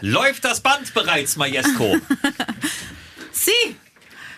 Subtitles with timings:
[0.00, 1.96] Läuft das Band bereits, Majesco?
[3.32, 3.76] Sie!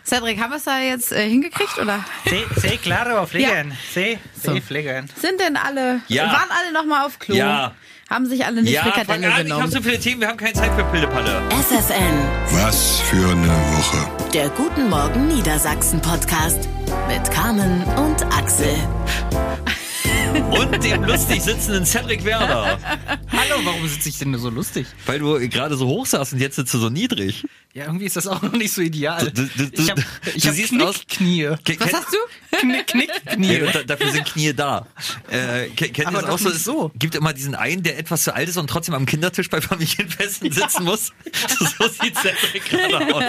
[0.04, 2.04] Cedric, haben wir es da jetzt äh, hingekriegt oder?
[2.28, 3.76] Sí, sí, claro, fliegen.
[3.92, 4.52] Sí, So.
[4.54, 5.08] sí, fliegen.
[5.20, 6.26] Sind denn alle, Ja.
[6.26, 7.34] waren alle nochmal auf Klo?
[7.34, 7.74] Ja.
[8.08, 9.70] Haben sich alle eine ja, Frikadelle an, ich habe genommen?
[9.72, 11.42] so viele Themen, wir haben keine Zeit für Pillepalle.
[11.50, 14.30] FFN, Was für eine Woche.
[14.32, 16.68] der Guten Morgen Niedersachsen Podcast
[17.08, 18.76] mit Carmen und Axel.
[20.44, 22.78] Und dem lustig sitzenden Cedric Werner.
[23.32, 24.86] Hallo, warum sitze ich denn nur so lustig?
[25.06, 27.44] Weil du gerade so hoch saßt und jetzt sitzt du so niedrig.
[27.72, 29.30] Ja, irgendwie ist das auch noch nicht so ideal.
[29.30, 30.02] Du- du- du- ich habe
[30.34, 31.48] ich du hab siehst aus- Knickknie.
[31.78, 32.16] Was hast du?
[32.58, 33.52] Knick, Knickknie.
[33.58, 34.86] Ja, da, dafür sind Knie da.
[35.30, 36.48] Äh, ke- kennt ihr Aber das doch auch so?
[36.48, 36.90] nicht so.
[36.94, 39.60] Es gibt immer diesen einen, der etwas zu alt ist und trotzdem am Kindertisch bei
[39.60, 41.12] Familienfesten sitzen muss.
[41.78, 43.24] so sieht Cedric gerade aus.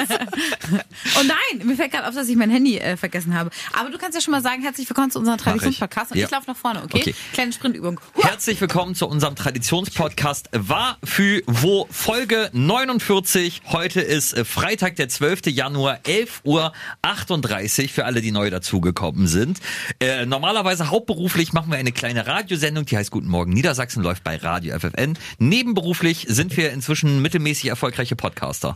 [1.20, 3.50] Oh nein, mir fällt gerade auf, dass ich mein Handy äh, vergessen habe.
[3.73, 6.26] Aber du kannst ja schon mal sagen, herzlich willkommen zu unserem Traditionspodcast und Ja.
[6.26, 6.97] ich laufe nach vorne, okay?
[6.98, 7.16] Okay.
[7.34, 8.00] Kleine Sprintübung.
[8.16, 13.62] Herzlich willkommen zu unserem Traditionspodcast War für Wo Folge 49.
[13.68, 15.48] Heute ist äh, Freitag, der 12.
[15.48, 19.59] Januar, 11.38 Uhr für alle, die neu dazugekommen sind.
[20.00, 24.38] Äh, normalerweise hauptberuflich machen wir eine kleine Radiosendung, die heißt Guten Morgen Niedersachsen, läuft bei
[24.38, 25.20] Radio FFN.
[25.38, 28.76] Nebenberuflich sind wir inzwischen mittelmäßig erfolgreiche Podcaster.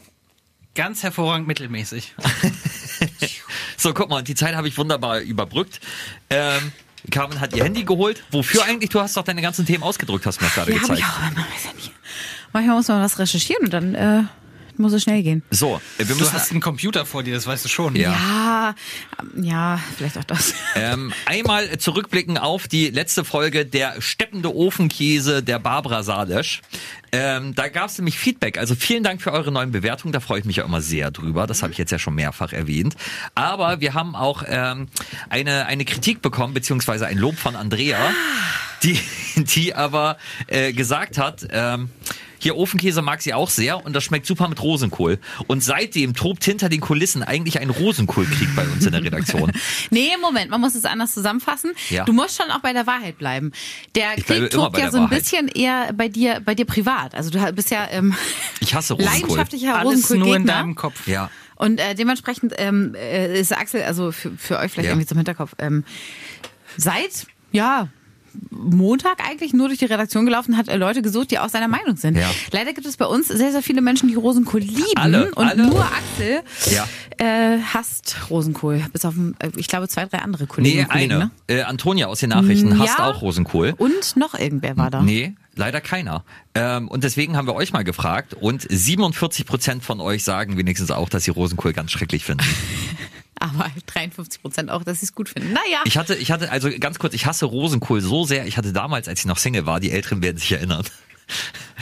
[0.76, 2.14] Ganz hervorragend mittelmäßig.
[3.82, 5.80] So, guck mal, die Zeit habe ich wunderbar überbrückt.
[6.30, 6.72] Ähm,
[7.10, 8.24] Carmen hat ihr Handy geholt.
[8.32, 8.90] Wofür eigentlich?
[8.92, 11.00] Du hast doch deine ganzen Themen ausgedrückt, hast du mir gerade Ja, gezeigt.
[11.00, 11.32] ja.
[12.54, 14.24] Manchmal muss man was recherchieren und dann äh,
[14.82, 15.44] muss es schnell gehen.
[15.52, 17.96] So, äh, wir Du müssen hast einen Computer vor dir, das weißt du schon.
[17.96, 18.12] Ja.
[18.12, 18.76] Ja,
[19.20, 20.54] ähm, ja, vielleicht auch das.
[20.74, 26.62] Ähm, einmal zurückblicken auf die letzte Folge der steppende Ofenkäse der Barbara Salesch.
[27.12, 28.58] Ähm, da gab es nämlich Feedback.
[28.58, 30.14] Also vielen Dank für eure neuen Bewertungen.
[30.14, 31.46] Da freue ich mich ja immer sehr drüber.
[31.46, 32.96] Das habe ich jetzt ja schon mehrfach erwähnt.
[33.36, 34.88] Aber wir haben auch ähm,
[35.30, 38.00] eine, eine Kritik bekommen, beziehungsweise ein Lob von Andrea,
[38.84, 39.00] die,
[39.36, 41.90] die aber äh, gesagt hat, ähm,
[42.42, 45.20] hier Ofenkäse mag sie auch sehr und das schmeckt super mit Rosenkohl.
[45.48, 49.52] Und seitdem tobt hinter den Kulissen eigentlich ein Rosenkohlkrieg bei uns in der Redaktion.
[49.92, 51.72] Nee, Moment, man muss es anders zusammenfassen.
[51.90, 52.06] Ja.
[52.06, 53.52] Du musst schon auch bei der Wahrheit bleiben.
[53.96, 55.20] Der Ich Krieg tobt ja so ein Wahrheit.
[55.20, 57.14] bisschen eher bei dir, bei dir privat.
[57.16, 58.16] Also du bist ja ähm,
[58.60, 59.20] Ich hasse Rosenkohl.
[59.22, 61.08] leidenschaftlicher Alles nur in deinem Kopf.
[61.08, 61.30] Ja.
[61.56, 64.92] Und äh, dementsprechend ähm, äh, ist Axel, also für, für euch vielleicht Ja.
[64.94, 65.84] irgendwie zum Hinterkopf, ähm,
[66.78, 67.88] seit, ja,
[68.50, 71.98] Montag eigentlich nur durch die Redaktion gelaufen, hat äh, Leute gesucht, die auch seiner Meinung
[71.98, 72.16] sind.
[72.18, 72.30] Ja.
[72.52, 74.84] Leider gibt es bei uns sehr, sehr viele Menschen, die Rosenkohl lieben.
[74.96, 75.68] Alle, und alle.
[75.68, 76.42] nur Axel
[76.74, 76.88] Ja.
[77.18, 78.84] äh, hasst Rosenkohl.
[78.94, 81.12] Bis auf, äh, ich glaube, zwei, drei andere Kollegen Nee, Kollegen.
[81.14, 81.24] eine.
[81.26, 81.32] Ne?
[81.48, 83.10] Äh, Antonia aus den Nachrichten hasst Ja.
[83.10, 83.74] auch Rosenkohl.
[83.78, 85.02] Und noch irgendwer war da.
[85.02, 86.24] Nee, leider keiner.
[86.54, 90.92] Ähm, und deswegen haben wir euch mal gefragt und 47 Prozent von euch sagen wenigstens
[90.92, 92.46] auch, dass sie Rosenkohl ganz schrecklich finden.
[93.42, 95.52] Aber 53 Prozent auch, dass sie es gut finden.
[95.54, 95.82] Naja.
[95.86, 98.46] Ich hatte, ich hatte, also ganz kurz, ich hasse Rosenkohl so sehr.
[98.46, 100.86] Ich hatte damals, als ich noch Single war, die Älteren werden sich erinnern.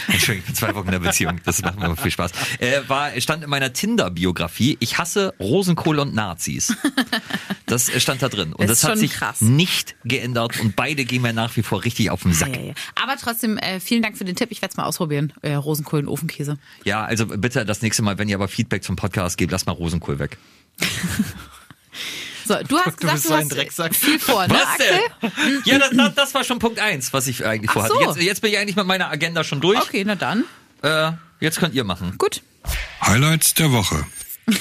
[0.07, 1.39] Entschuldigung, ich bin zwei Wochen in der Beziehung.
[1.45, 2.31] Das macht mir viel Spaß.
[2.59, 6.75] Äh, war, stand in meiner Tinder-Biografie, ich hasse Rosenkohl und Nazis.
[7.65, 8.53] Das stand da drin.
[8.53, 9.41] Und Das das, hat sich krass.
[9.41, 12.55] nicht geändert und beide gehen mir nach wie vor richtig auf den Sack.
[12.55, 12.73] Ja, ja, ja.
[13.01, 14.49] Aber trotzdem, äh, vielen Dank für den Tipp.
[14.51, 15.33] Ich werde es mal ausprobieren.
[15.41, 16.57] Äh, Rosenkohl und Ofenkäse.
[16.85, 19.73] Ja, also bitte das nächste Mal, wenn ihr aber Feedback zum Podcast gebt, lasst mal
[19.73, 20.37] Rosenkohl weg.
[22.49, 23.93] So, du hast Du gesagt, du hast Drecksack.
[23.95, 24.99] viel vor, ne, Was Axel?
[25.21, 25.61] denn?
[25.65, 27.93] Ja, das, das, das war schon Punkt eins, was ich eigentlich vorhatte.
[27.93, 28.01] so.
[28.01, 29.79] Jetzt, jetzt bin ich eigentlich mit meiner Agenda schon durch.
[29.79, 30.45] Okay, na dann.
[30.81, 32.15] Äh, jetzt könnt ihr machen.
[32.17, 32.41] Gut.
[33.05, 34.03] Highlights der Woche.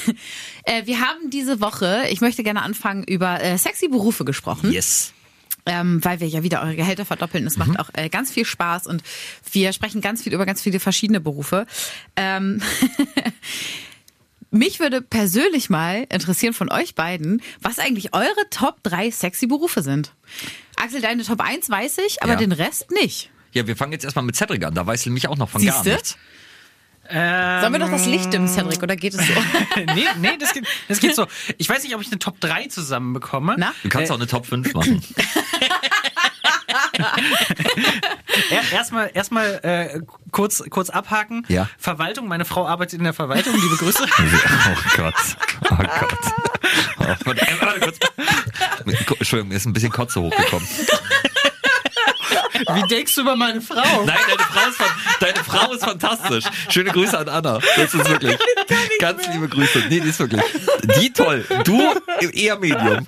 [0.64, 4.70] Äh, wir haben diese Woche, ich möchte gerne anfangen, über äh, sexy Berufe gesprochen.
[4.70, 5.14] Yes.
[5.64, 7.46] ähm, weil wir ja wieder eure Gehälter verdoppeln.
[7.46, 9.02] Es macht auch äh, ganz viel Spaß und
[9.50, 11.66] wir sprechen ganz viel über ganz viele verschiedene Berufe.
[12.16, 12.60] Ähm,
[14.50, 19.82] mich würde persönlich mal interessieren von euch beiden, was eigentlich eure Top 3 sexy Berufe
[19.82, 20.12] sind.
[20.76, 22.38] Axel, deine Top 1 weiß ich, aber Ja.
[22.38, 23.30] den Rest nicht.
[23.52, 24.74] Ja, wir fangen jetzt erstmal mit Cedric an.
[24.74, 25.90] Da weiß ich nämlich auch noch von gar Siehste?
[25.92, 26.16] nichts.
[27.10, 29.32] Ähm, Sollen wir doch das Licht im Cedric oder geht es so?
[29.94, 31.26] nee, nee, das geht, das geht so.
[31.56, 33.54] Ich weiß nicht, ob ich eine Top 3 zusammenbekomme.
[33.58, 33.72] Na?
[33.82, 35.02] Du kannst Äh, auch eine Top 5 machen.
[38.50, 40.00] Er, erstmal erstmal äh,
[40.30, 41.44] kurz, kurz abhaken.
[41.48, 41.68] Ja.
[41.78, 44.04] Verwaltung, meine Frau arbeitet in der Verwaltung, liebe Grüße.
[44.18, 45.14] oh Gott.
[45.70, 45.88] Oh Gott.
[46.98, 47.98] Oh, warte, kurz.
[49.18, 50.68] Entschuldigung, mir ist ein bisschen Kotze hochgekommen.
[52.74, 54.04] Wie denkst du über meine Frau?
[54.04, 54.80] Nein, deine Frau, ist
[55.20, 56.44] deine Frau ist fantastisch.
[56.68, 57.60] Schöne Grüße an Anna.
[57.76, 58.36] Das ist wirklich.
[58.98, 59.84] Ganz liebe Grüße.
[59.88, 60.42] Nee, die ist wirklich.
[61.00, 61.44] Die toll.
[61.64, 61.80] Du
[62.32, 63.06] eher Medium.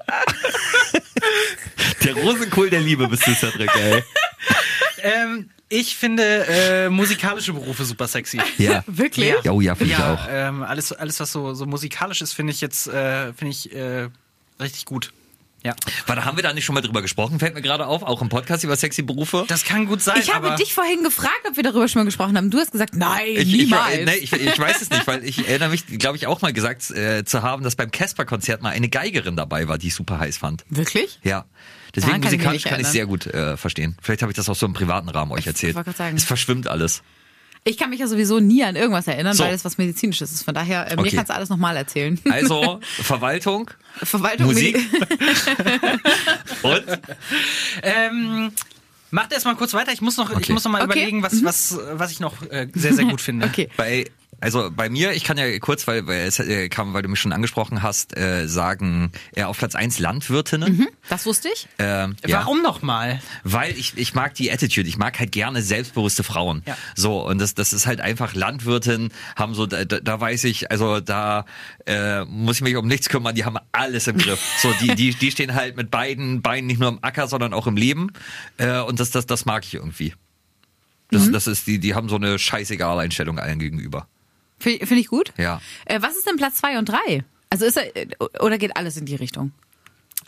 [2.05, 4.03] Der Rosenkohl der Liebe bist du, Cedric, ey.
[5.03, 8.41] Ähm, ich finde äh, musikalische Berufe super sexy.
[8.59, 8.83] Ja.
[8.87, 9.33] Wirklich?
[9.45, 10.27] Ja, oh ja, finde ich Ja, auch.
[10.31, 14.09] ähm, alles, alles, was so, so musikalisch ist, finde ich jetzt, äh, finde ich äh,
[14.61, 15.13] richtig gut.
[15.63, 15.75] Ja.
[16.07, 17.39] Warte, haben wir da nicht schon mal drüber gesprochen?
[17.39, 19.45] Fällt mir gerade auf, auch im Podcast über sexy Berufe.
[19.49, 22.05] Das kann gut sein, Ich habe aber dich vorhin gefragt, ob wir darüber schon mal
[22.07, 22.51] gesprochen haben.
[22.51, 24.05] Du hast gesagt, nein, Ich, ich, niemals.
[24.07, 26.91] nee, ich, ich weiß es nicht, weil ich erinnere mich, glaube ich, auch mal gesagt
[26.93, 30.39] äh, zu haben, dass beim Casper-Konzert mal eine Geigerin dabei war, die ich super heiß
[30.39, 30.65] fand.
[30.71, 31.19] Wirklich?
[31.23, 31.45] Ja.
[31.95, 33.97] Deswegen Daran kann ich musikalisch kann ich sehr gut äh, verstehen.
[34.01, 35.75] Vielleicht habe ich das auch so im privaten Rahmen euch erzählt.
[35.75, 36.17] wollte gerade sagen.
[36.17, 37.03] Es verschwimmt alles.
[37.65, 39.45] Ich kann mich ja sowieso nie an irgendwas erinnern, So.
[39.45, 40.43] weil es was Medizinisches ist.
[40.45, 41.17] Von daher, äh, mir Okay.
[41.17, 42.19] kannst du alles nochmal erzählen.
[42.31, 43.71] Also Verwaltung
[44.03, 44.79] Verwaltung, Musik
[46.63, 46.85] und
[47.83, 48.53] ähm,
[49.11, 49.93] macht erst mal kurz weiter.
[49.93, 50.53] Ich muss noch, ich Okay.
[50.53, 50.99] muss noch mal Okay.
[51.01, 53.47] überlegen, was, was, was ich noch äh, sehr, sehr gut finde.
[53.51, 53.69] Okay.
[53.77, 54.07] bei
[54.41, 57.21] also bei mir, ich kann ja kurz, weil, weil es äh, kam, weil du mich
[57.21, 60.89] schon angesprochen hast, äh, sagen, äh, auf Platz eins Landwirtinnen.
[61.09, 61.67] Das wusste ich.
[61.79, 62.41] Ähm, ja.
[62.41, 63.21] Warum noch mal?
[63.43, 66.63] Weil ich, ich mag die Attitude, ich mag halt gerne selbstbewusste Frauen.
[66.67, 66.77] Ja.
[66.95, 70.71] So, und das, das ist halt einfach Landwirtin, haben so, da, da da weiß ich,
[70.71, 71.45] also da
[71.87, 74.41] äh, muss ich mich um nichts kümmern, die haben alles im Griff.
[74.61, 77.67] So, die, die, die stehen halt mit beiden Beinen nicht nur im Acker, sondern auch
[77.67, 78.13] im Leben.
[78.59, 80.15] Äh, und das, das, das mag ich irgendwie.
[81.13, 84.07] Das, das ist, die, die haben so eine scheißegal Einstellung allen gegenüber.
[84.61, 85.33] Finde find ich gut.
[85.37, 85.61] Ja.
[85.87, 87.25] Äh, was ist denn Platz zwei und drei?
[87.49, 88.07] Also ist er, äh,
[88.41, 89.53] oder geht alles in die Richtung?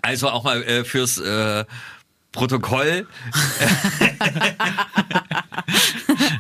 [0.01, 1.65] Also auch mal äh, fürs äh,
[2.33, 3.07] Protokoll.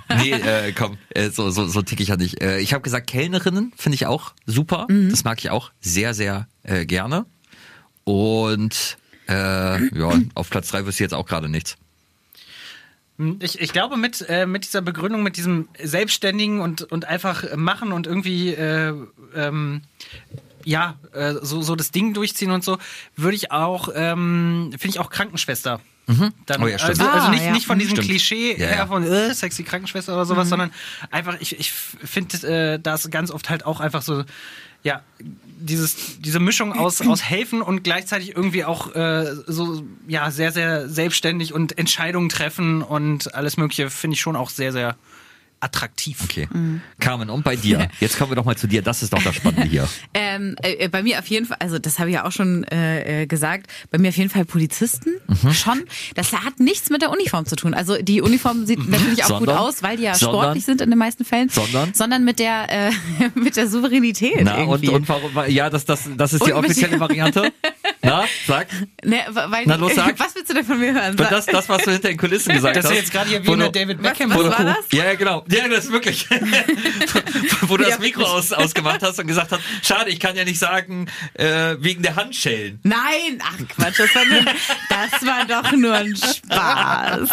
[0.17, 2.43] nee, äh, komm, äh, so, so, so tick ich ja nicht.
[2.43, 4.87] Äh, ich habe gesagt, Kellnerinnen finde ich auch super.
[4.89, 7.27] Das mag ich auch sehr, sehr äh, gerne.
[8.05, 8.97] Und
[9.29, 11.77] äh, ja, auf Platz drei wüsste ich jetzt auch gerade nichts.
[13.41, 17.93] Ich, ich glaube, mit, äh, mit dieser Begründung, mit diesem Selbstständigen und, und einfach machen
[17.93, 18.95] und irgendwie, äh,
[19.35, 19.83] ähm,
[20.65, 22.79] ja, äh, so, so das Ding durchziehen und so,
[23.17, 25.81] würde ich auch, ähm, finde ich auch Krankenschwester.
[26.47, 27.53] Dann, Oh ja, also, also Ah, nicht, ja.
[27.53, 28.09] nicht von diesem Stimmt.
[28.09, 28.87] Klischee Ja, her ja.
[28.87, 30.73] von äh, sexy Krankenschwester oder sowas, sondern
[31.11, 34.25] einfach, ich, ich finde äh, das ganz oft halt auch einfach so,
[34.83, 40.53] ja, dieses, diese Mischung aus, aus helfen und gleichzeitig irgendwie auch äh, so, ja, sehr,
[40.53, 44.97] sehr selbstständig und Entscheidungen treffen und alles Mögliche finde ich schon auch sehr, sehr
[45.63, 46.19] attraktiv.
[46.25, 46.49] Okay.
[46.99, 47.89] Carmen, und bei dir?
[48.01, 48.83] Jetzt kommen wir doch mal zu dir.
[48.83, 49.89] Das ist doch das Spannende hier.
[50.15, 53.23] Ähm, äh, bei mir auf jeden Fall, also das habe ich ja auch schon äh,
[53.23, 55.53] äh, gesagt, bei mir auf jeden Fall Polizisten Mhm.
[55.53, 55.83] schon.
[56.15, 57.73] Das hat nichts mit der Uniform zu tun.
[57.75, 59.57] Also die Uniform sieht natürlich auch gut Sondern?
[59.59, 60.41] aus, weil die ja Sondern?
[60.43, 61.49] sportlich sind in den meisten Fällen.
[61.49, 61.95] Sondern?
[61.95, 62.91] Sondern mit der äh,
[63.35, 64.89] mit der Souveränität Na, und, irgendwie.
[64.91, 65.31] und warum?
[65.49, 67.53] Ja, das, das, das ist die Und mit offizielle Variante.
[68.03, 68.67] Na, sag.
[69.05, 70.19] ne, weil Na, los, sag.
[70.19, 71.11] was willst du denn von mir hören?
[71.11, 72.93] Und das, das, was du hinter den Kulissen gesagt Das hast.
[72.93, 74.31] ist jetzt gerade hier wie eine David Was- Beckham.
[74.31, 74.51] was Doku.
[74.51, 74.77] war das?
[74.93, 75.45] Ja, ja, genau.
[75.49, 76.27] Ja, das ist wirklich.
[77.63, 80.45] wo du Ja, das Mikro aus, ausgemacht hast und gesagt hast, schade, ich kann ja
[80.45, 82.81] nicht sagen, äh, wegen der Handschellen.
[82.83, 84.45] Nein, ach Quatsch, das war, nur,
[84.89, 87.29] das war doch nur ein Spaß.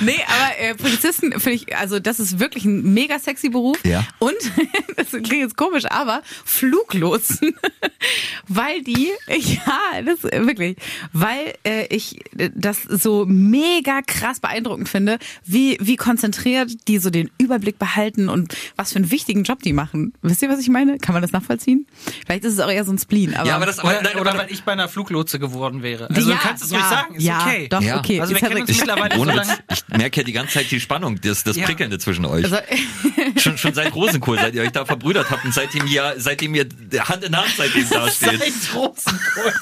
[0.00, 3.78] Nee, aber äh, Polizisten finde ich, also das ist wirklich ein mega sexy Beruf.
[3.84, 4.04] Ja.
[4.18, 4.34] Und,
[4.96, 7.54] das klingt jetzt komisch, aber Fluglotsen,
[8.48, 10.76] weil die, ja, das wirklich,
[11.12, 12.20] weil äh, ich
[12.54, 18.54] das so mega krass beeindruckend finde, wie, wie konzentriert die so den Überblick behalten und
[18.76, 20.12] was für einen wichtigen Job die machen.
[20.22, 20.98] Wisst ihr, was ich meine?
[20.98, 21.86] Kann man das nachvollziehen?
[22.24, 23.48] Vielleicht ist es auch eher so ein Spleen, aber.
[23.48, 26.08] Ja, aber das, Oder, nein, oder weil ich bei einer Fluglotse geworden wäre.
[26.10, 27.68] Also ja, du kannst es ja, ruhig sagen, ist ja, okay.
[27.68, 27.98] Doch, Ja.
[27.98, 28.20] okay.
[28.20, 29.58] Also wir kennen uns mittlerweile so lange.
[29.72, 31.66] Ich merke ja die ganze Zeit die Spannung, das, das Ja.
[31.66, 32.44] Prickelnde zwischen euch.
[32.44, 32.58] Also,
[33.38, 36.66] schon, schon seit Rosenkohl, seit ihr euch da verbrüdert habt und seitdem ihr, seitdem ihr
[37.00, 38.38] Hand in Hand seitdem da steht.
[38.40, 39.54] Seit Rosenkohl.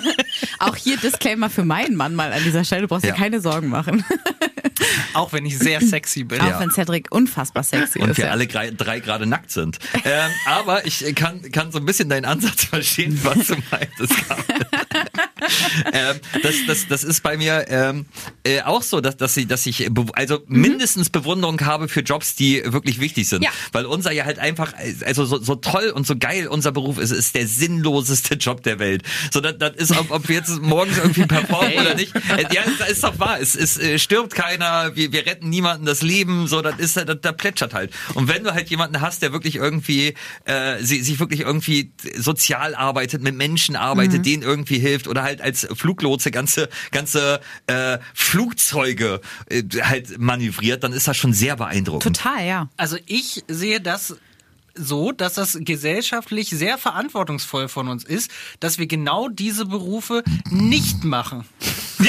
[0.58, 2.82] auch hier Disclaimer für meinen Mann mal an dieser Stelle.
[2.82, 3.14] Du brauchst dir Ja.
[3.14, 4.04] keine Sorgen machen.
[5.14, 6.40] Auch wenn ich sehr sexy bin.
[6.40, 8.18] Auch wenn Cedric unfassbar sexy Und ist.
[8.18, 8.30] wir ja.
[8.30, 9.78] alle drei, gerade nackt sind.
[10.04, 14.14] Ähm, aber ich kann, kann so ein bisschen deinen Ansatz verstehen, was du meintest.
[15.92, 18.06] Ähm, das, das, das ist bei mir ähm,
[18.44, 22.62] äh, auch so, dass, dass ich, dass ich also mindestens Bewunderung habe für Jobs, die
[22.64, 23.42] wirklich wichtig sind.
[23.42, 23.50] Ja.
[23.72, 24.72] Weil unser ja halt einfach,
[25.04, 28.78] also so, so toll und so geil unser Beruf ist, ist der sinnloseste Job der
[28.78, 29.02] Welt.
[29.32, 32.14] So, das, das ist, ob, ob wir jetzt morgens irgendwie performen oder nicht.
[32.14, 33.40] Äh, Ja, das ist doch wahr.
[33.40, 37.16] Es, es äh, stirbt keiner, wir, wir retten niemanden das Leben, so, das ist, das,
[37.20, 37.92] das plätschert halt.
[38.14, 42.74] Und wenn du halt jemanden hast, der wirklich irgendwie, äh, sie, sich wirklich irgendwie sozial
[42.74, 48.67] arbeitet, mit Menschen arbeitet, denen irgendwie hilft oder halt als Fluglotse ganze, ganze äh, Flugzeuge
[48.72, 52.16] äh, halt manövriert, dann ist das schon sehr beeindruckend.
[52.16, 52.68] Total, ja.
[52.76, 54.16] Also ich sehe das
[54.74, 61.04] so, dass das gesellschaftlich sehr verantwortungsvoll von uns ist, dass wir genau diese Berufe nicht
[61.04, 61.44] machen.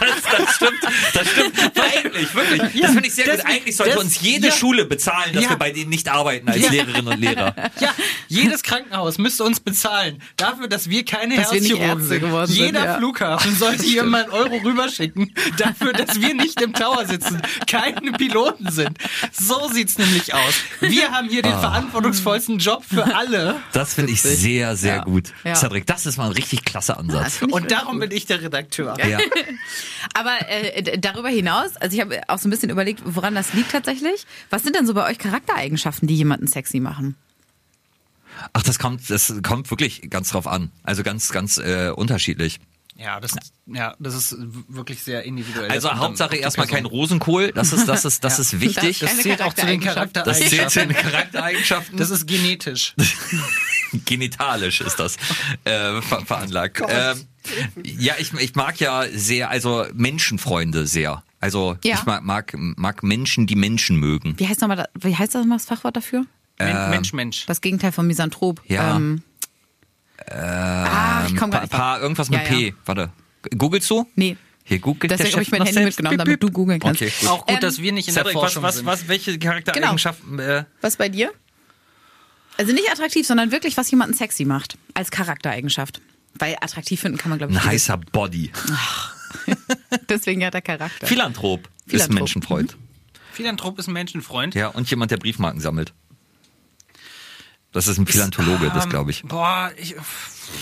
[0.00, 0.78] Das, das stimmt,
[1.14, 1.54] das stimmt.
[1.78, 2.80] Eigentlich, wirklich.
[2.82, 3.46] Das finde ich sehr das- gut.
[3.50, 4.52] Eigentlich sollte das- uns jede ja.
[4.52, 5.50] Schule bezahlen, dass Ja.
[5.50, 6.70] wir bei denen nicht arbeiten als Ja.
[6.70, 7.54] Lehrerinnen und Lehrer.
[7.80, 7.90] Ja,
[8.28, 12.20] jedes Krankenhaus müsste uns bezahlen dafür, dass wir keine Dass wir nicht Herzchirurgen Ärzte sind.
[12.20, 12.96] geworden sind, Jeder ja.
[12.98, 18.12] Flughafen sollte hier mal einen Euro rüberschicken dafür, dass wir nicht im Tower sitzen, keine
[18.12, 18.96] Piloten sind.
[19.32, 20.54] So sieht's nämlich aus.
[20.80, 21.48] Wir haben hier Ah.
[21.50, 23.56] den verantwortungsvollsten Job für alle.
[23.72, 25.04] Das finde ich sehr, sehr Ja.
[25.04, 25.32] gut.
[25.44, 25.54] Ja.
[25.54, 27.36] Cedric, das ist mal ein richtig klasse Ansatz.
[27.38, 28.61] Finde ich Und darum bin ich der Redakteur.
[29.08, 29.18] Ja.
[30.14, 33.72] Aber äh, darüber hinaus, also ich habe auch so ein bisschen überlegt, woran das liegt
[33.72, 34.26] tatsächlich.
[34.50, 37.16] Was sind denn so bei euch Charaktereigenschaften, die jemanden sexy machen?
[38.52, 40.72] Ach, das kommt, das kommt wirklich ganz drauf an.
[40.82, 42.60] Also ganz, ganz äh, unterschiedlich.
[42.96, 43.34] Ja, das,
[43.66, 44.36] ja, das ist
[44.68, 45.70] wirklich sehr individuell.
[45.70, 46.84] Also Das Hauptsache erstmal kein.
[46.84, 47.50] Rosenkohl.
[47.52, 48.98] Das ist, das ist, das ist wichtig.
[49.00, 50.26] Das- Das zählt auch zu den Charaktereigenschaft.
[50.26, 51.12] Das zählt zu den Charaktereigenschaften.
[51.12, 51.96] Charaktereigenschaften.
[51.98, 52.94] Das ist genetisch.
[54.04, 55.16] genitalisch ist das
[55.64, 56.82] äh, ver veranlagt.
[56.86, 57.26] Ähm,
[57.84, 61.22] ja, ich, ich mag ja sehr, also Menschenfreunde sehr.
[61.40, 61.96] Also Ja.
[61.96, 64.34] ich mag, mag, mag Menschen, die Menschen mögen.
[64.38, 66.24] Wie heißt, noch mal, da- wie heißt das mal das Fachwort dafür?
[66.58, 67.46] Men- Mensch, Mensch.
[67.46, 68.62] Das Gegenteil von Misanthrop.
[68.68, 68.96] Ja.
[68.96, 69.22] Ähm,
[70.30, 72.66] ah, ich komm Pa, grad nicht pa, irgendwas mit Ja, P.
[72.68, 72.72] ja.
[72.84, 73.10] Warte.
[73.56, 74.06] Googelst du?
[74.14, 74.36] Nee.
[74.64, 75.98] Hier googelt Deswegen habe ich mein Handy selbst.
[75.98, 77.02] mitgenommen, damit du googeln kannst.
[77.02, 77.28] Okay, gut.
[77.28, 78.86] Auch gut, Ähm, dass wir nicht in der was, Forschung was, sind.
[78.86, 80.38] was, welche Charaktereigenschaften?
[80.38, 81.32] Äh, Was bei dir?
[82.58, 84.78] Also nicht attraktiv, sondern wirklich, was jemanden sexy macht.
[84.94, 86.00] Als Charaktereigenschaft.
[86.38, 88.50] Weil attraktiv finden kann man, glaube ich, ein heißer Body.
[90.08, 91.06] Deswegen hat er Charakter.
[91.06, 92.14] Philanthrop, ist Philanthrop.
[92.18, 92.76] Menschenfreund.
[93.32, 94.54] Philanthrop ist ein Menschenfreund.
[94.54, 95.92] Ja, und jemand, der Briefmarken sammelt.
[97.72, 99.22] Das ist ein Philantologe, das Ähm, glaube ich.
[99.22, 99.94] Boah, ich,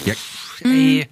[0.04, 0.14] Ja,
[0.60, 1.08] ey.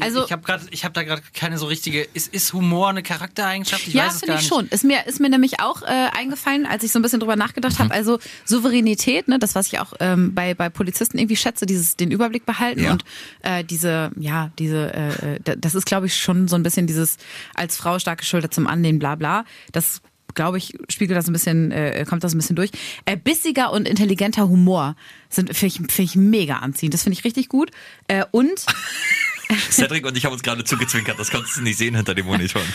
[0.00, 2.02] Also- ich habe gerade, ich habe da gerade keine so richtige.
[2.14, 3.86] Ist, ist Humor eine Charaktereigenschaft?
[3.88, 4.48] Ich ja, finde ich nicht.
[4.48, 4.68] schon.
[4.68, 7.78] Ist mir, ist mir nämlich auch äh, eingefallen, als ich so ein bisschen drüber nachgedacht
[7.78, 7.92] habe.
[7.92, 12.10] Also Souveränität, ne, das, was ich auch ähm, bei, bei Polizisten irgendwie schätze, dieses den
[12.10, 12.92] Überblick behalten Ja.
[12.92, 13.04] und
[13.42, 17.16] äh, diese, ja, diese, äh, äh, das ist, glaube ich, schon so ein bisschen dieses
[17.54, 19.44] als Frau starke Schulter zum Anlehnen, bla bla.
[19.72, 20.00] Das
[20.34, 22.70] glaube ich, spiegelt das ein bisschen, äh, kommt das ein bisschen durch.
[23.04, 24.96] Äh, bissiger und intelligenter Humor
[25.28, 26.92] sind finde ich, find ich mega anziehend.
[26.94, 27.70] Das finde ich richtig gut.
[28.08, 28.50] Äh, und
[29.70, 32.62] Cedric und ich haben uns gerade zugezwinkert, das konntest du nicht sehen hinter dem Monitor.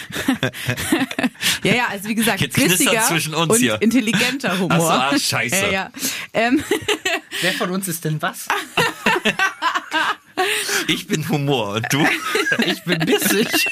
[1.63, 3.81] Ja, ja, also wie gesagt, Jetzt bissiger zwischen uns und hier.
[3.81, 4.71] intelligenter Humor.
[4.71, 5.65] Ach so, ah, scheiße.
[5.65, 5.91] Ja, ja.
[6.33, 6.63] Ähm,
[7.41, 8.47] Wer von uns ist denn was?
[10.87, 12.05] Ich bin Humor und du?
[12.65, 13.47] Ich bin bissig.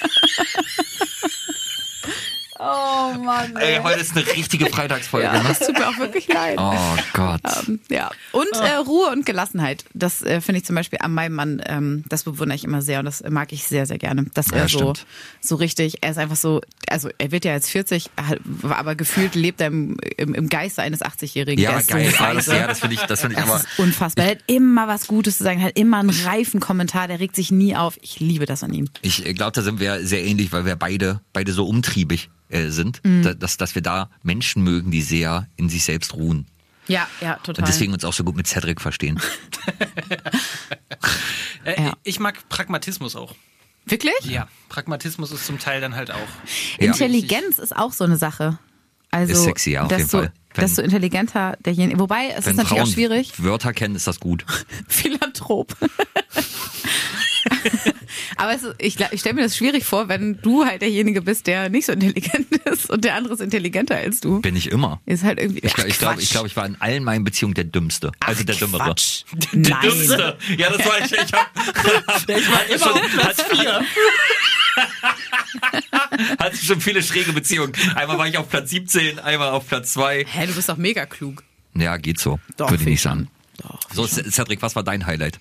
[2.59, 3.55] oh Mann.
[3.55, 5.25] Ey, heute ist eine richtige Freitagsfolge.
[5.27, 5.43] Ja, ne?
[5.47, 6.57] das tut mir auch wirklich leid.
[6.59, 6.73] Oh
[7.13, 7.41] Gott.
[7.67, 8.11] Ähm, Ja.
[8.31, 9.85] Und äh, Ruhe und Gelassenheit.
[9.93, 12.99] Das äh, finde ich zum Beispiel an meinem Mann, ähm, das bewundere ich immer sehr
[12.99, 14.25] und das mag ich sehr, sehr gerne.
[14.33, 15.05] Dass er Ja, so, stimmt.
[15.41, 19.35] so richtig, er ist einfach so, also er wird ja jetzt 40, halt, aber gefühlt
[19.35, 21.61] lebt er im, im, im Geiste eines 80-Jährigen.
[21.63, 22.05] Ja, geil.
[22.11, 22.55] So das, weise.
[22.55, 23.59] ja, das finde ich, das finde ich Das aber.
[23.59, 24.25] ist unfassbar.
[24.25, 27.51] Er hat immer was Gutes zu sagen, hat immer einen reifen Kommentar, der regt sich
[27.51, 27.97] nie auf.
[28.01, 28.89] Ich liebe das an ihm.
[29.01, 33.01] Ich glaube, da sind wir sehr ähnlich, weil wir beide, beide so umtriebig äh, sind,
[33.03, 33.23] Mhm.
[33.23, 36.45] da, dass, dass wir da Menschen mögen, die sehr in sich selbst ruhen.
[36.87, 37.63] Ja, ja, total.
[37.63, 39.19] Und deswegen uns auch so gut mit Cedric verstehen.
[41.65, 41.93] Äh, Ja.
[42.03, 43.35] Ich mag Pragmatismus auch.
[43.85, 44.15] Wirklich?
[44.23, 46.17] Ja, Pragmatismus ist zum Teil dann halt auch.
[46.79, 46.87] Ja.
[46.87, 48.57] Intelligenz ist auch so eine Sache.
[49.11, 50.33] Also, Ist sexy, ja, auf jeden desto, Fall.
[50.53, 51.99] Wenn- desto intelligenter derjenige.
[51.99, 53.31] Wobei, es ist natürlich Frauen auch schwierig.
[53.43, 54.45] Wörter kennen, ist das gut.
[54.87, 55.75] Philanthrop.
[58.35, 61.69] Aber es ich, ich stelle mir das schwierig vor, wenn du halt derjenige bist, der
[61.69, 64.41] nicht so intelligent ist und der andere ist intelligenter als du.
[64.41, 65.01] Bin ich immer.
[65.05, 65.59] Ist halt irgendwie.
[65.63, 68.11] Ich glaube, ich, glaub, ich, glaub, ich war in allen meinen Beziehungen der Dümmste.
[68.19, 68.83] Also der Dümmere.
[68.83, 69.23] Quatsch.
[69.51, 69.81] Der Nein.
[69.81, 70.37] Dümmste.
[70.57, 71.11] Ja, das war ich.
[71.11, 71.51] Ich hab,
[72.27, 73.81] ich war immer auf Platz vier.
[76.39, 77.73] Hatte schon viele schräge Beziehungen.
[77.95, 80.25] Einmal war ich auf Platz 17, einmal auf Platz 2.
[80.27, 81.43] Hä, du bist doch mega klug.
[81.75, 82.39] Ja, geht so.
[82.57, 83.29] Doch, Würde ich nicht ich sagen.
[83.93, 85.39] So, Cedric, was war dein Highlight?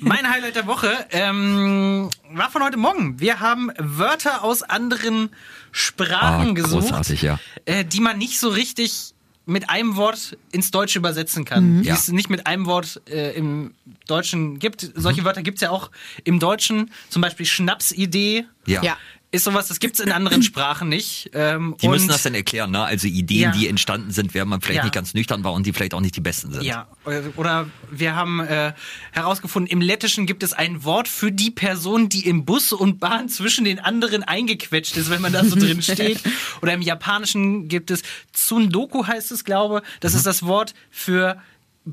[0.00, 3.20] Mein Highlight der Woche ähm, war von heute Morgen.
[3.20, 5.30] Wir haben Wörter aus anderen
[5.72, 7.38] Sprachen Ah, gesucht, großartig, ja.
[7.66, 9.12] äh, die man nicht so richtig
[9.46, 11.82] mit einem Wort ins Deutsche übersetzen kann.
[11.82, 11.94] Die Ja.
[11.94, 13.74] es nicht mit einem Wort äh, im
[14.06, 14.82] Deutschen gibt.
[14.84, 14.92] Mhm.
[15.00, 15.90] Solche Wörter gibt's ja auch
[16.24, 16.90] im Deutschen.
[17.08, 18.46] Zum Beispiel Schnapsidee.
[18.66, 18.82] Ja.
[18.82, 18.96] Ja.
[19.32, 21.30] Ist sowas, das gibt's in anderen Sprachen nicht.
[21.34, 22.82] Ähm, Die müssen das dann erklären, ne?
[22.82, 23.50] Also Ideen, Ja.
[23.52, 24.82] die entstanden sind, während man vielleicht Ja.
[24.84, 26.64] nicht ganz nüchtern war und die vielleicht auch nicht die besten sind.
[26.64, 26.88] Ja,
[27.36, 28.72] oder wir haben äh,
[29.12, 33.28] herausgefunden, im Lettischen gibt es ein Wort für die Person, die im Bus und Bahn
[33.28, 36.20] zwischen den anderen eingequetscht ist, wenn man da so drin steht.
[36.60, 39.82] Oder im Japanischen gibt es Tsundoku heißt es, glaube.
[40.00, 41.40] Das ist das Wort für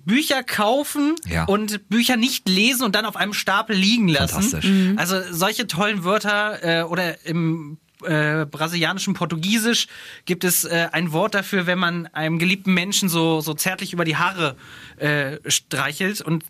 [0.01, 1.46] Bücher kaufen Ja.
[1.46, 4.42] und Bücher nicht lesen und dann auf einem Stapel liegen lassen.
[4.42, 4.72] Fantastisch.
[4.98, 9.88] Also solche tollen Wörter äh, oder im äh, brasilianischen Portugiesisch
[10.25, 14.06] gibt es äh, ein Wort dafür, wenn man einem geliebten Menschen so, so zärtlich über
[14.06, 14.56] die Haare
[14.98, 16.44] äh, streichelt und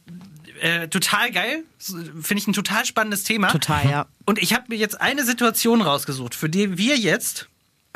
[0.61, 1.63] äh, total geil.
[1.79, 3.47] Finde ich ein total spannendes Thema.
[3.49, 4.05] Total, ja.
[4.25, 7.47] Und ich habe mir jetzt eine Situation rausgesucht, für die wir jetzt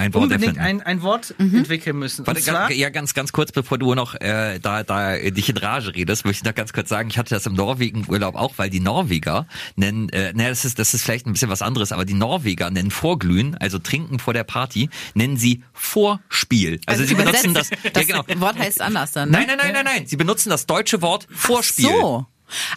[0.01, 1.59] Ein Wort unbedingt ein, ein Wort Mhm.
[1.59, 2.25] entwickeln müssen.
[2.25, 5.93] Warte, ganz, ja, ganz, ganz kurz, bevor du noch äh, da, da dich in Rage
[5.93, 8.79] redest, möchte ich noch ganz kurz sagen, ich hatte das im Norwegen-Urlaub auch, weil die
[8.79, 12.15] Norweger nennen, äh, naja, das ist, das ist vielleicht ein bisschen was anderes, aber die
[12.15, 16.79] Norweger nennen Vorglühen, also trinken vor der Party, nennen sie Vorspiel.
[16.85, 18.23] Also, sie benutzen das, übersetzt, ja genau.
[18.27, 19.29] Das Wort heißt anders dann.
[19.29, 19.37] Ne?
[19.37, 21.85] Nein, nein, nein, nein, nein, sie benutzen das deutsche Wort Vorspiel.
[21.89, 22.25] So.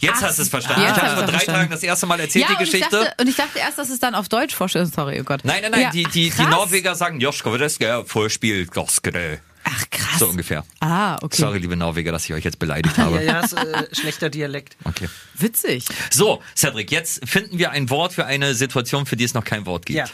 [0.00, 0.83] Jetzt Ach, hast du es verstanden.
[0.83, 1.61] jetzt ich habe hab vor drei verstanden.
[1.61, 2.90] Tagen das erste Mal erzählt, ja, die und ich, Geschichte.
[2.97, 4.93] dachte, und ich dachte erst, dass es dann auf Deutsch vorstellt.
[4.95, 5.40] Sorry, oh Gott.
[5.45, 6.43] Nein, nein, nein, Ja, die, die, die.
[6.43, 9.40] Norweger sagen Joschko, das ist Vorspiel, Goskere.
[9.64, 10.19] Ach, krass.
[10.19, 10.64] So ungefähr.
[10.81, 11.40] Ah, okay.
[11.40, 13.16] Sorry, liebe Norweger, dass ich euch jetzt beleidigt habe.
[13.16, 14.76] ja, ja, ist äh, schlechter Dialekt.
[14.85, 15.09] Okay.
[15.35, 15.87] Witzig.
[16.11, 19.64] So, Cedric, jetzt finden wir ein Wort für eine Situation, für die es noch kein
[19.64, 19.99] Wort gibt.
[19.99, 20.04] Ja.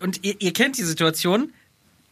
[0.00, 1.52] Und ihr, ihr kennt die Situation,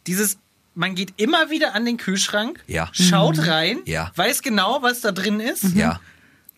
[0.07, 0.39] dieses,
[0.79, 2.89] man geht immer wieder an den Kühlschrank, Ja.
[2.93, 4.13] schaut rein, Ja.
[4.15, 6.01] weiß genau, was da drin ist, Ja.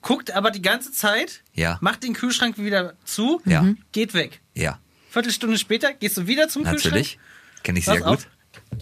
[0.02, 1.78] guckt aber die ganze Zeit, Ja.
[1.80, 3.62] macht den Kühlschrank wieder zu, Ja.
[3.62, 3.78] Mhm.
[3.92, 4.40] geht weg.
[4.54, 4.78] Ja.
[5.10, 7.18] Viertelstunde später gehst du wieder zum Natürlich.
[7.62, 8.12] Kenne ich Pass sehr gut.
[8.18, 8.26] auf.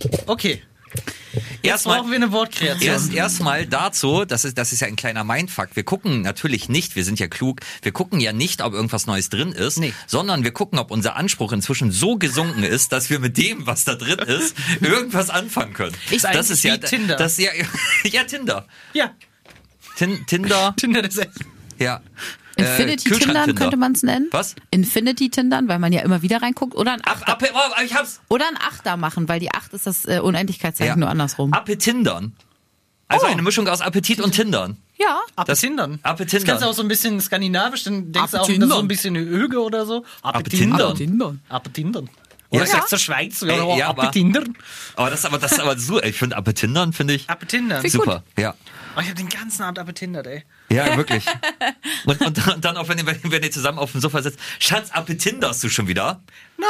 [0.00, 0.28] Kühlschrank.
[0.28, 2.80] Okay, jetzt Erstmal, brauchen wir eine Wortkreation.
[2.83, 5.68] Erst erstmal dazu, das ist, das ist ja ein kleiner Mindfuck.
[5.75, 9.28] Wir gucken natürlich nicht, wir sind ja klug, wir gucken ja nicht, ob irgendwas Neues
[9.30, 9.92] drin ist, Nee.
[10.07, 13.85] sondern wir gucken, ob unser Anspruch inzwischen so gesunken ist, dass wir mit dem, was
[13.85, 15.95] da drin ist, irgendwas anfangen können.
[16.11, 17.16] Ist das ist ja Tinder.
[17.16, 17.50] Das, ja,
[18.04, 18.66] ja, Tinder.
[18.92, 19.12] ja,
[19.97, 21.47] Tin, Tinder, Tinder des Essen.
[21.78, 22.00] ja.
[22.59, 24.29] Infinity Äh, Tindern könnte man es nennen.
[24.33, 24.55] Was?
[24.71, 26.75] Infinity Tindern, weil man ja immer wieder reinguckt.
[26.75, 27.43] Oder ein Ab, Achter, ab,
[27.79, 28.21] oh, ich hab's.
[28.29, 30.97] oder ein Achter machen, weil die Acht ist das äh, Unendlichkeitszeichen Ja.
[30.97, 31.53] nur andersrum.
[31.53, 32.33] Appetindern.
[33.11, 33.31] Also Oh.
[33.31, 34.77] eine Mischung aus Appetit und Tindern.
[34.99, 35.21] ja.
[35.37, 35.99] Appetindern.
[36.03, 36.41] Appetindern.
[36.41, 38.69] Das kannst du auch so ein bisschen skandinavisch, dann denkst du auch, das ist Appetindern.
[38.71, 40.05] so ein bisschen Hüge oder so.
[40.23, 40.95] Appetindern.
[40.95, 41.41] Tindern.
[41.49, 42.11] Appetindern.
[42.50, 42.67] Oder Ja.
[42.71, 43.40] sagst du Schweiz?
[43.43, 44.57] Ja, Ey, ja, aber- Appetindern.
[44.97, 47.87] Aber das ist aber, das ist aber so, ich finde Appetindern finde ich Appetindern.
[47.88, 48.25] Super.
[48.38, 48.55] Ja.
[48.97, 50.45] Oh, ich habe den ganzen Abend appetindert, ey.
[50.71, 51.25] Ja, wirklich.
[52.07, 54.38] Und, und, dann- und dann auch, wenn ihr, wenn ihr zusammen auf dem Sofa sitzt,
[54.59, 56.21] Schatz, Appetinderst du schon wieder?
[56.57, 56.69] Nein,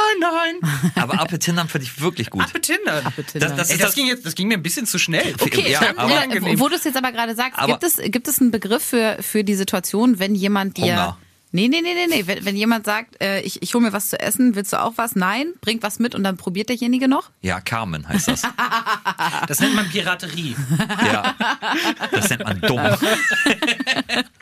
[0.61, 0.91] nein.
[0.95, 2.43] Aber Appetindern finde ich wirklich gut.
[2.43, 3.03] Appetindern.
[3.33, 5.33] Das- das Ey, das, das- ging jetzt, das ging mir ein bisschen zu schnell.
[5.39, 7.95] Okay, Ja, dann, aber- äh, wo du es jetzt aber gerade sagst, Aber- gibt es,
[8.11, 10.83] gibt es einen Begriff für, für die Situation, wenn jemand dir.
[10.83, 11.17] Hunger.
[11.51, 12.27] Nee, nee, nee, nee, nee.
[12.27, 14.93] Wenn, wenn jemand sagt, äh, ich, ich hole mir was zu essen, willst du auch
[14.97, 15.15] was?
[15.15, 17.31] Nein, bringt was mit und dann probiert derjenige noch?
[17.41, 18.43] Ja, Carmen heißt das.
[19.47, 20.55] Das nennt man Piraterie.
[21.11, 21.35] Ja.
[22.11, 22.79] Das nennt man dumm.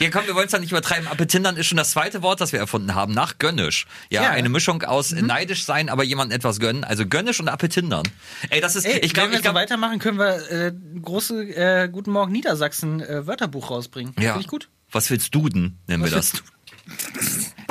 [0.00, 1.06] Ja, komm, wir wollen es doch nicht übertreiben.
[1.08, 3.86] Appetindern ist schon das zweite Wort, das wir erfunden haben, nach gönnisch.
[4.10, 4.30] Ja, Ja.
[4.30, 6.82] eine Mischung aus neidisch sein, aber jemandem etwas gönnen.
[6.84, 8.02] Also gönnisch und Appetindern.
[8.48, 10.72] Ey, das ist, Ey, ich glaube, wenn wir so weitermachen, können wir äh,
[11.02, 14.14] große äh, Guten Morgen Niedersachsen äh, Wörterbuch rausbringen.
[14.18, 14.30] ja.
[14.32, 14.68] Finde ich gut.
[14.90, 16.42] Was willst du denn, nennen wir Was das?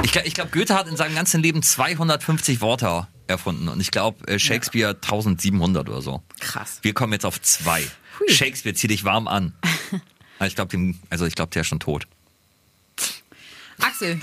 [0.04, 4.26] Ich, ich glaube, Goethe hat in seinem ganzen Leben 250 Worte erfunden und ich glaube,
[4.28, 6.24] äh, Shakespeare 1700 oder so.
[6.40, 6.80] Krass.
[6.82, 7.84] Wir kommen jetzt auf zwei.
[8.20, 8.30] Hui.
[8.34, 9.54] Shakespeare, zieh dich warm an.
[10.40, 12.08] Aber Ich glaube, also ich glaube, der ist schon tot.
[13.82, 14.20] Axel,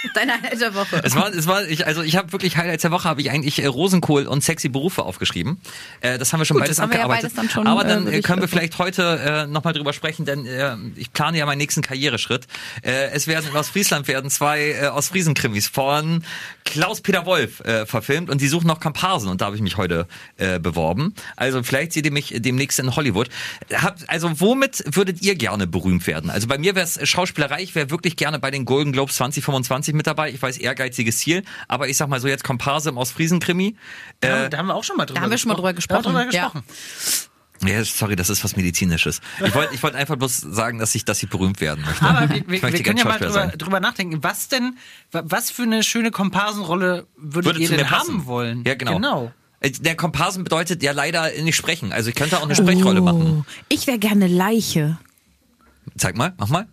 [0.14, 1.00] deine Highlight der Woche.
[1.02, 3.62] Es war, es war, ich, also ich habe wirklich Highlights der Woche habe ich eigentlich
[3.62, 5.60] äh, Rosenkohl und sexy Berufe aufgeschrieben.
[6.00, 7.22] Äh, das haben wir schon Gut, beides ja abgearbeitet.
[7.22, 9.92] beides dann schon, Aber äh, dann äh, wirklich können wir vielleicht heute äh, nochmal drüber
[9.92, 12.46] sprechen, denn äh, ich plane ja meinen nächsten Karriereschritt.
[12.82, 16.24] Äh, es werden in Ostfriesland werden zwei äh, Ostfriesen-Krimis von
[16.64, 20.06] Klaus-Peter Wolf äh, verfilmt und die suchen noch Komparsen und da habe ich mich heute
[20.36, 21.14] äh, beworben.
[21.36, 23.28] Also vielleicht seht ihr mich demnächst in Hollywood.
[23.74, 26.30] Hab, also womit würdet ihr gerne berühmt werden?
[26.30, 29.87] Also bei mir wäre es Schauspielerei, ich wäre wirklich gerne bei den Golden Globes 2025
[29.94, 30.30] mit dabei.
[30.30, 33.76] Ich weiß, ehrgeiziges Ziel, aber ich sag mal so jetzt Komparse im Ostfriesen-Krimi.
[34.20, 35.54] Da, Äh, haben, da haben wir auch schon mal drüber Da haben wir schon mal
[35.54, 36.02] drüber gesprochen.
[36.02, 37.68] Da haben wir gesprochen, drüber gesprochen.
[37.68, 39.20] Ja, sorry, das ist was Medizinisches.
[39.44, 42.04] Ich wollte ich wollte einfach bloß sagen, dass ich, dass ich berühmt werden möchte.
[42.04, 44.22] Aber wir, wir, möchte wir können ja mal drüber, drüber nachdenken.
[44.22, 44.76] Was denn,
[45.10, 48.62] wa- was für eine schöne Komparsenrolle würdet Würde ihr denn haben wollen?
[48.64, 48.94] Ja, genau.
[48.94, 49.32] genau.
[49.58, 51.92] Äh, Der Komparsen bedeutet ja leider nicht sprechen.
[51.92, 53.44] Also ich könnte auch eine Sprechrolle machen.
[53.44, 54.96] Oh, ich wäre gerne Leiche.
[55.96, 56.68] Zeig mal, mach mal.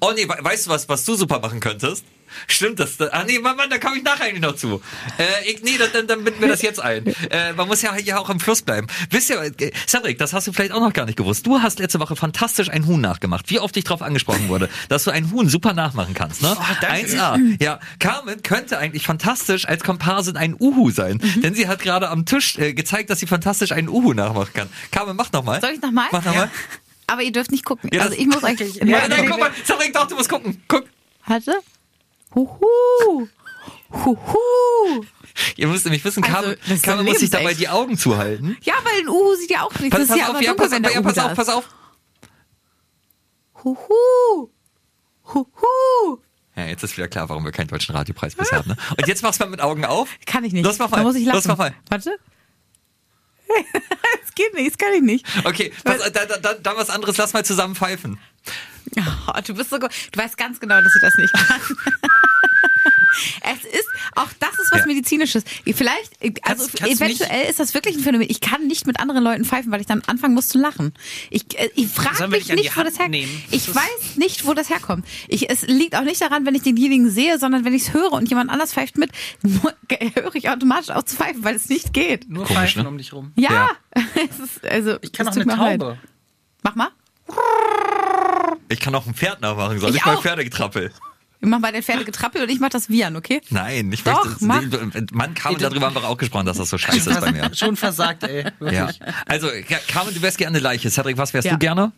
[0.00, 2.04] Oh nee, we- weißt du was, was du super machen könntest?
[2.46, 2.96] Stimmt das?
[2.96, 4.80] da- Ah nee, Mann, Mann, da komme ich nachher eigentlich noch zu.
[5.18, 7.04] Äh, ich, nee, dann, dann, dann binden wir das jetzt ein.
[7.30, 8.86] Äh, man muss ja hier auch im Fluss bleiben.
[9.10, 11.44] Wisst ihr, äh, Cedric, das hast du vielleicht auch noch gar nicht gewusst.
[11.46, 13.50] Du hast letzte Woche fantastisch ein Huhn nachgemacht.
[13.50, 16.56] Wie oft ich drauf angesprochen wurde, dass du ein Huhn super nachmachen kannst, ne?
[16.58, 17.06] Oh, danke.
[17.08, 17.62] 1A.
[17.62, 21.42] Ja, Carmen könnte eigentlich fantastisch als Komparsin ein Uhu sein, Mhm.
[21.42, 24.68] denn sie hat gerade am Tisch äh, gezeigt, dass sie fantastisch einen Uhu nachmachen kann.
[24.92, 25.60] Carmen, mach noch mal.
[25.60, 26.06] Soll ich nochmal?
[26.12, 26.50] Mach nochmal.
[27.10, 27.90] Aber ihr dürft nicht gucken.
[27.92, 28.60] Ja, also ich muss euch.
[28.76, 30.62] Ja, nein, nein, guck mal, Cedric, doch, du musst gucken.
[30.68, 30.84] Guck.
[31.26, 31.60] Warte.
[32.34, 33.26] Huhu.
[33.92, 35.04] Huhu.
[35.56, 37.98] Ihr müsst nämlich wissen, Also, Carmen, das ist Carmen so muss sich dabei die Augen
[37.98, 38.56] zuhalten.
[38.62, 39.90] Ja, weil ein Uhu sieht ja auch nicht.
[39.90, 41.18] Pass, das ist pass ja auf, aber ja, dunkel, pass, wenn auf, der ja, pass
[41.18, 41.36] auf, ist.
[41.36, 41.68] pass auf.
[43.64, 44.50] Huhu.
[45.34, 46.18] Huhu.
[46.54, 48.68] Ja, jetzt ist wieder klar, warum wir keinen deutschen Radiopreis bisher haben.
[48.68, 48.76] Ne?
[48.96, 50.10] Und jetzt machst du mal mit Augen auf.
[50.26, 50.64] Kann ich nicht.
[50.64, 50.98] Los, mach mal.
[50.98, 51.36] Da muss ich lachen.
[51.36, 51.74] Los, mach mal.
[51.88, 52.18] Warte.
[54.20, 55.26] Das geht nicht, das kann ich nicht.
[55.44, 58.18] Okay, was, da, da, da, dann was anderes, lass mal zusammen pfeifen.
[58.96, 59.90] Oh, du bist so gut.
[60.12, 61.60] Du weißt ganz genau, dass ich das nicht kann.
[63.42, 64.86] Es ist, auch das ist was Ja.
[64.86, 65.44] Medizinisches.
[65.74, 68.28] Vielleicht, also Kannst- kannst eventuell ist das wirklich ein Phänomen.
[68.30, 70.94] Ich kann nicht mit anderen Leuten pfeifen, weil ich dann anfangen muss zu lachen.
[71.30, 73.16] Ich, äh, ich frage mich nicht, wo das herkommt.
[73.50, 75.04] Ich Das weiß nicht, wo das herkommt.
[75.28, 78.12] Ich, es liegt auch nicht daran, wenn ich denjenigen sehe, sondern wenn ich es höre
[78.12, 79.10] und jemand anders pfeift mit,
[80.14, 82.28] höre ich automatisch auch zu pfeifen, weil es nicht geht.
[82.30, 82.88] Nur Komisch, Pfeifen ne?
[82.88, 83.32] um dich rum.
[83.36, 83.50] Ja,
[83.96, 84.02] Ja.
[84.30, 85.80] es ist, also, Ich kann es auch eine mir leid.
[85.80, 85.98] Taube.
[86.62, 86.88] Mach mal.
[88.68, 89.78] Ich kann auch ein Pferd nachmachen.
[89.80, 90.16] Soll Ich ich, mal.
[90.18, 90.92] Pferdegetrappel?
[91.40, 93.40] Wir machen bei den Pferde getrappelt und ich mach das Vian, okay?
[93.48, 94.44] Nein, ich Doch, möchte.
[94.44, 94.60] mach.
[94.94, 97.50] Nee, Mann, Carmen, darüber haben wir auch gesprochen, dass das so scheiße ist bei mir.
[97.54, 98.44] Schon versagt, ey.
[98.60, 98.88] Ja.
[98.88, 99.00] Wirklich.
[99.26, 100.90] Also, ja, Carmen, du wärst gerne eine Leiche.
[100.90, 101.52] Cedric, was wärst Ja.
[101.52, 101.92] du gerne?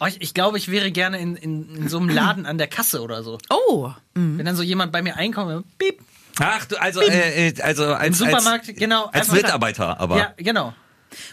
[0.00, 2.66] Oh, ich, ich glaube, ich wäre gerne in, in, in so einem Laden an der
[2.66, 3.38] Kasse oder so.
[3.48, 6.00] Oh, Wenn dann so jemand bei mir einkommt, piep,
[6.38, 9.06] Ach, du, also, äh, äh, also als, im Supermarkt, als, genau.
[9.06, 10.18] als Mitarbeiter, aber.
[10.18, 10.74] Ja, genau.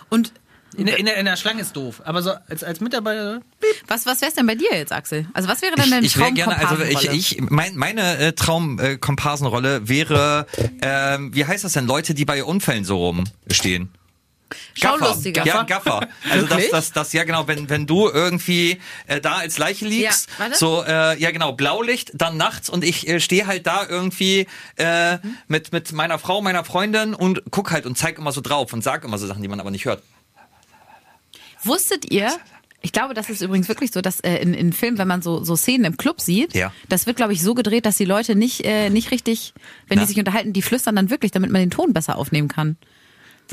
[0.09, 0.31] und
[0.75, 3.41] In der, in, der, in der Schlange ist doof, aber so als, als Mitarbeiter,
[3.88, 5.27] was, was wär's denn bei dir jetzt, Axel?
[5.33, 7.17] Also was wäre denn Ich, deine ich wäre gerne, also ich, Traumkomparsenrolle?
[7.17, 10.47] ich mein, meine äh, Traumkomparsenrolle wäre,
[10.81, 13.89] ähm, wie heißt das denn, Leute, die bei Unfällen so rumstehen.
[14.75, 15.45] Schaulustiger.
[15.45, 16.07] Ja, Gaffer.
[16.29, 20.29] Also das, das, das, ja genau, wenn, wenn du irgendwie äh, da als Leiche liegst,
[20.29, 20.57] Ja, warte.
[20.57, 25.17] so, äh, ja genau, Blaulicht, dann nachts und ich äh, stehe halt da irgendwie äh,
[25.47, 28.83] mit, mit meiner Frau, meiner Freundin und guck halt und zeig immer so drauf und
[28.83, 30.03] sag immer so Sachen, die man aber nicht hört.
[31.65, 32.30] Wusstet ihr,
[32.82, 35.43] ich glaube, das ist übrigens wirklich so, dass äh, in, in Filmen, wenn man so,
[35.43, 36.73] so Szenen im Club sieht, Ja.
[36.89, 39.54] das wird, glaube ich, so gedreht, dass die Leute nicht, äh, nicht richtig,
[39.88, 40.04] wenn Na.
[40.04, 42.76] die sich unterhalten, die flüstern dann wirklich, damit man den Ton besser aufnehmen kann.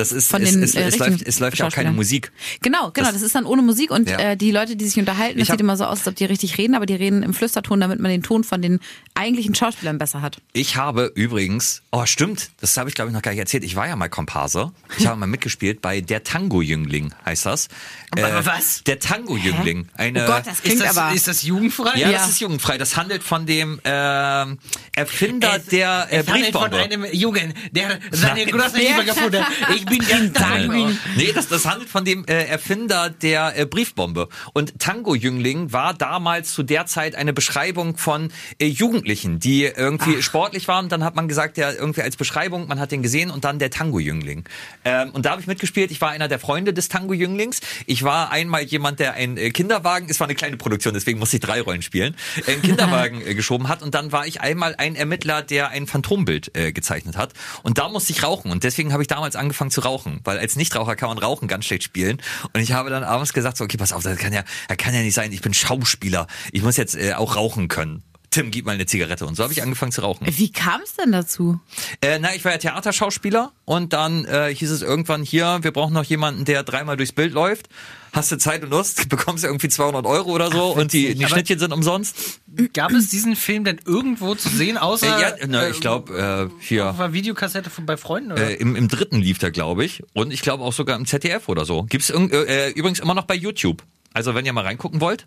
[0.00, 1.92] Das ist, Von es, den, es, äh, es, richtigen läuft, es läuft ja auch keine.
[1.92, 2.32] Musik.
[2.62, 4.18] Genau, genau, Das- das, ist dann ohne Musik und Ja.
[4.18, 6.16] äh, die Leute, die sich unterhalten, das Ich hab- sieht immer so aus, als ob
[6.16, 8.80] die richtig reden, aber die reden im Flüsterton, damit man den Ton von den
[9.14, 10.38] eigentlichen Schauspielern besser hat.
[10.52, 13.64] Ich habe übrigens, oh stimmt, das habe ich glaube ich noch gar nicht erzählt.
[13.64, 14.72] Ich war ja mal Komparse.
[14.98, 17.68] Ich habe mal mitgespielt bei Der Tango-Jüngling, heißt das.
[18.16, 18.82] Äh, was?
[18.84, 19.88] Der Tango-Jüngling.
[19.94, 21.14] Eine, Oh Gott, das klingt Ist das, aber...
[21.14, 21.98] ist das jugendfrei?
[21.98, 22.18] ja, Ja.
[22.18, 22.78] das ist jugendfrei.
[22.78, 24.58] Das handelt von dem ähm,
[24.94, 26.76] Erfinder Es- der äh, es handelt von Briefbombe.
[26.78, 28.50] einem Jungen, der seine Nein.
[28.52, 29.50] große Liebe gefunden hat.
[29.76, 30.90] Ich bin der Tango.
[31.16, 34.28] Nee, das, das handelt von dem äh, Erfinder der äh, Briefbombe.
[34.52, 40.68] Und Tango-Jüngling war damals zu der Zeit eine Beschreibung von äh, Jugendlichen, die irgendwie sportlich
[40.68, 40.88] waren.
[40.88, 43.70] Dann hat man gesagt, ja, irgendwie als Beschreibung, man hat den gesehen und dann der
[43.70, 44.44] Tango-Jüngling.
[44.84, 45.90] Ähm, und da habe ich mitgespielt.
[45.90, 47.60] Ich war einer der Freunde des Tango-Jünglings.
[47.86, 51.36] Ich war einmal jemand, der einen äh, Kinderwagen, es war eine kleine Produktion, deswegen musste
[51.36, 52.14] ich drei Rollen spielen,
[52.46, 53.82] äh, einen Kinderwagen äh, geschoben hat.
[53.82, 57.32] Und dann war ich einmal ein Ermittler, der ein Phantombild gezeichnet hat.
[57.62, 58.50] Und da musste ich rauchen.
[58.50, 61.64] Und deswegen habe ich damals angefangen zu rauchen, weil als Nichtraucher kann man Rauchen ganz
[61.64, 62.20] schlecht spielen.
[62.52, 64.94] Und ich habe dann abends gesagt, so, okay, pass auf, das kann ja, das kann
[64.94, 65.32] ja nicht sein.
[65.32, 66.26] Ich bin Schauspieler.
[66.52, 68.02] Ich muss jetzt äh, auch rauchen können.
[68.30, 69.26] Tim, gib mal eine Zigarette.
[69.26, 70.24] Und so habe ich angefangen zu rauchen.
[70.30, 71.58] Wie kam es denn dazu?
[72.00, 75.92] Äh, na, ich war ja Theaterschauspieler und dann äh, hieß es irgendwann hier, wir brauchen
[75.94, 77.68] noch jemanden, der dreimal durchs Bild läuft.
[78.12, 81.26] Hast du Zeit und Lust, bekommst du irgendwie 200 Euro oder so und die, die
[81.26, 82.40] Schnittchen sind umsonst.
[82.72, 86.64] Gab es diesen Film denn irgendwo zu sehen, Äh, außer ja, na, ich glaube, äh,
[86.64, 86.90] hier.
[86.90, 88.32] auf einer Videokassette von, bei Freunden?
[88.32, 88.50] Oder?
[88.50, 90.02] Äh, im, Im dritten lief der, glaube ich.
[90.14, 91.82] Und ich glaube auch sogar im ZDF oder so.
[91.84, 93.82] Gibt's äh, äh, übrigens immer noch bei YouTube.
[94.12, 95.26] Also wenn ihr mal reingucken wollt.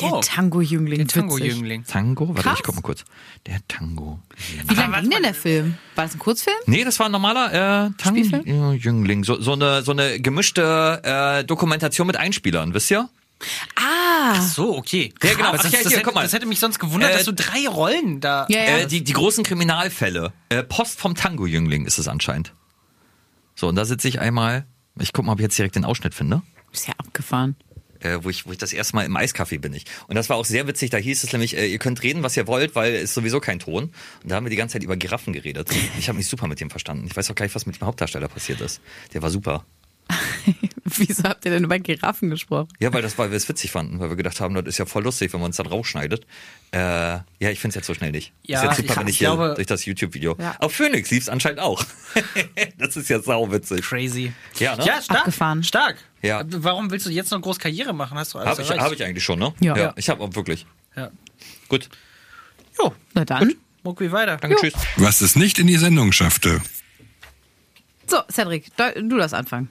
[0.00, 0.20] Der Oh.
[0.22, 0.98] Tango-Jüngling.
[0.98, 1.06] Der.
[1.08, 1.84] Tango-Jüngling.
[1.84, 2.28] Tango?
[2.28, 2.58] Warte, Krass.
[2.58, 3.04] ich guck mal kurz.
[3.46, 4.20] Der Tango.
[4.66, 5.76] Wie lange ging denn der Film?
[5.94, 6.56] War das ein Kurzfilm?
[6.66, 7.90] Nee, das war ein normaler äh?
[7.98, 9.24] Tango-Jüngling.
[9.24, 13.08] So, so, eine, so eine gemischte äh, Dokumentation mit Einspielern, wisst ihr?
[13.76, 15.12] Ah, So, okay.
[15.22, 15.48] Ja, genau.
[15.48, 16.22] Ach das, ja, das, hier, hätte, guck mal.
[16.22, 18.46] das hätte mich sonst gewundert, Äh, dass du drei Rollen da.
[18.50, 18.78] ja, ja.
[18.80, 20.32] Äh, die, die großen Kriminalfälle.
[20.50, 22.52] Äh, Post vom Tango-Jüngling ist es anscheinend.
[23.54, 24.66] So, und da sitze ich einmal.
[24.98, 26.42] Ich guck mal, ob ich jetzt direkt den Ausschnitt finde.
[26.72, 27.56] ist ja abgefahren.
[28.00, 29.84] Äh, wo ich, wo ich das erste Mal im Eiscafé bin ich.
[30.08, 32.36] Und das war auch sehr witzig, da hieß es nämlich, äh, ihr könnt reden, was
[32.36, 33.84] ihr wollt, weil es sowieso kein Ton.
[34.22, 35.68] Und da haben wir die ganze Zeit über Giraffen geredet.
[35.98, 37.06] Ich habe mich super mit dem verstanden.
[37.06, 38.80] Ich weiß auch gleich, was mit dem Hauptdarsteller passiert ist.
[39.12, 39.64] Der war super.
[40.84, 42.68] Wieso habt ihr denn über Giraffen gesprochen?
[42.80, 44.86] Ja, weil das, weil wir es witzig fanden, weil wir gedacht haben, das ist ja
[44.86, 46.26] voll lustig, wenn man uns dann rausschneidet.
[46.72, 48.32] Äh, ja, ich finde es jetzt so schnell nicht.
[48.42, 50.36] Ja, ist jetzt super, ich- wenn ich ich hier glaube- durch das YouTube-Video.
[50.38, 50.56] Ja.
[50.58, 51.84] Auf Phoenix lief es anscheinend auch.
[52.78, 53.82] das ist ja sauwitzig.
[53.82, 54.32] Crazy.
[54.58, 54.84] Ja, ne?
[54.84, 55.20] Ja, stark.
[55.20, 55.62] Abgefahren.
[55.62, 55.96] Stark.
[56.22, 56.42] Ja.
[56.46, 58.18] Warum willst du jetzt noch groß Karriere machen?
[58.18, 59.54] Hast du alles Habe ich, hab ich eigentlich schon, ne?
[59.60, 59.76] Ja.
[59.76, 60.66] ja ich habe auch wirklich.
[60.96, 61.10] Ja.
[61.68, 61.88] Gut.
[62.78, 63.54] Jo, Na dann.
[63.84, 64.36] Mucki weiter.
[64.36, 64.74] Danke, tschüss.
[64.96, 66.60] Was es nicht in die Sendung schaffte.
[68.06, 69.70] So, Cedric, du du darfst anfangen.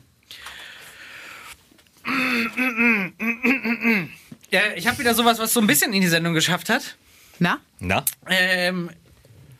[4.51, 6.95] Ja, ich habe wieder sowas, was so ein bisschen in die Sendung geschafft hat.
[7.37, 7.59] Na?
[7.79, 8.03] Na?
[8.27, 8.89] Ähm,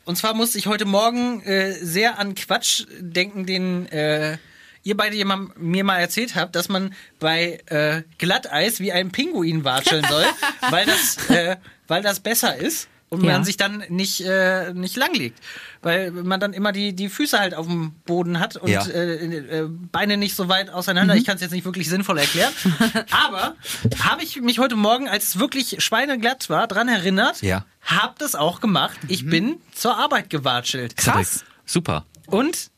[0.04, 4.38] und zwar musste ich heute Morgen äh, sehr an Quatsch denken, den äh,
[4.82, 9.64] ihr beide jemand, mir mal erzählt habt, dass man bei äh, Glatteis wie ein Pinguin
[9.64, 10.24] watscheln soll,
[10.70, 12.88] weil das, äh, weil das besser ist.
[13.10, 13.32] Und Ja.
[13.32, 15.38] man sich dann nicht, äh, nicht langlegt.
[15.82, 18.86] Weil man dann immer die, die Füße halt auf dem Boden hat und Ja.
[18.86, 21.14] äh, äh, Beine nicht so weit auseinander.
[21.16, 22.52] Ich kann es jetzt nicht wirklich sinnvoll erklären.
[23.10, 23.56] Aber
[24.04, 27.66] habe ich mich heute Morgen, als es wirklich schweineglatt war, dran erinnert, Ja.
[27.82, 28.96] hab das auch gemacht.
[29.08, 30.96] Ich bin zur Arbeit gewatschelt.
[30.96, 31.44] Krass.
[31.66, 32.06] Super.
[32.26, 32.69] Und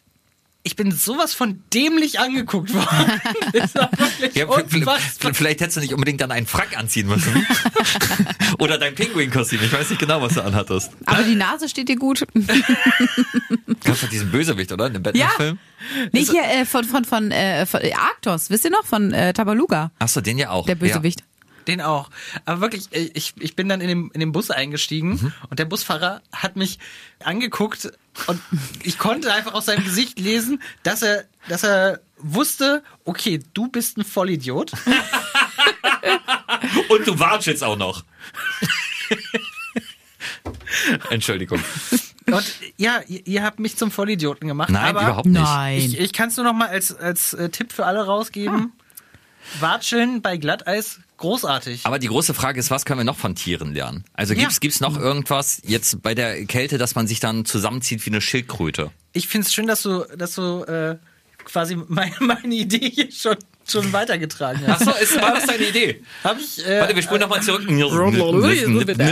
[0.64, 3.20] ich bin sowas von dämlich angeguckt worden.
[4.35, 4.46] Ja,
[5.33, 7.46] vielleicht hättest du nicht unbedingt dann einen Frack anziehen müssen.
[8.59, 9.61] Oder dein Pinguin-Kostüm.
[9.62, 10.90] Ich weiß nicht genau, was du anhattest.
[11.07, 12.25] Aber die Nase steht dir gut.
[13.85, 14.87] Kannst du diesen Bösewicht, oder?
[14.87, 15.59] In dem Batman-Film?
[16.12, 18.85] Nee, hier äh, von, von, von, äh, von äh, Arktos, wisst ihr noch?
[18.85, 20.66] Von äh, Tabaluga, Achso, den ja auch.
[20.66, 21.22] der Bösewicht.
[21.66, 22.11] Den auch.
[22.44, 25.33] Aber wirklich, äh, ich, ich bin dann in den, in den Bus eingestiegen Mhm.
[25.51, 26.79] und der Busfahrer hat mich
[27.25, 27.92] angeguckt
[28.27, 28.40] und
[28.83, 33.96] ich konnte einfach aus seinem Gesicht lesen, dass er, dass er wusste, okay, du bist
[33.98, 34.72] ein Vollidiot.
[36.88, 38.05] Und du watschelst auch noch.
[41.11, 41.61] Entschuldigung.
[42.27, 42.44] Und
[42.77, 44.70] ja, ihr, ihr habt mich zum Vollidioten gemacht.
[44.70, 45.40] Nein, aber überhaupt nicht.
[45.42, 45.79] Nein.
[45.79, 48.72] Ich, ich kann es nur noch mal als, als äh, Tipp für alle rausgeben.
[49.61, 51.80] Watscheln bei Glatteis, großartig.
[51.85, 54.04] Aber die große Frage ist, was können wir noch von Tieren lernen?
[54.12, 54.61] Also gibt's Ja.
[54.61, 58.90] gibt's noch irgendwas jetzt bei der Kälte, dass man sich dann zusammenzieht wie eine Schildkröte?
[59.14, 60.96] Ich finde es schön, dass du, dass du äh,
[61.44, 63.37] quasi meine, meine Idee hier schon,
[63.68, 64.87] schon weitergetragen hast.
[64.87, 66.02] Achso, ist war das deine Idee?
[66.22, 67.62] Hab ich, äh, Warte, wir spulen nochmal zurück.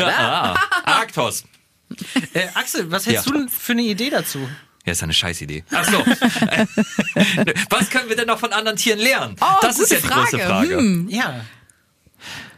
[0.06, 1.44] ah, Arktos.
[2.34, 3.32] äh, Axel, was hättest Ja.
[3.32, 4.48] du denn für eine Idee dazu?
[4.86, 5.64] Ja, ist eine Scheißidee.
[5.72, 5.98] Achso.
[7.70, 9.36] was können wir denn noch von anderen Tieren lernen?
[9.40, 10.76] Oh, das ist ja die große Frage.
[10.78, 11.08] Hm.
[11.10, 11.44] Ja.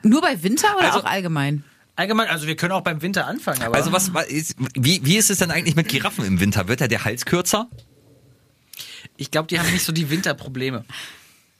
[0.02, 1.64] Nur bei Winter oder Also- auch allgemein?
[1.94, 5.16] Allgemein, also wir können auch beim Winter anfangen, aber Also was, was ist, wie, wie
[5.18, 6.66] ist es denn eigentlich mit Giraffen im Winter?
[6.66, 7.68] Wird da der Hals kürzer?
[9.18, 10.84] ich glaube, die haben nicht so die Winterprobleme.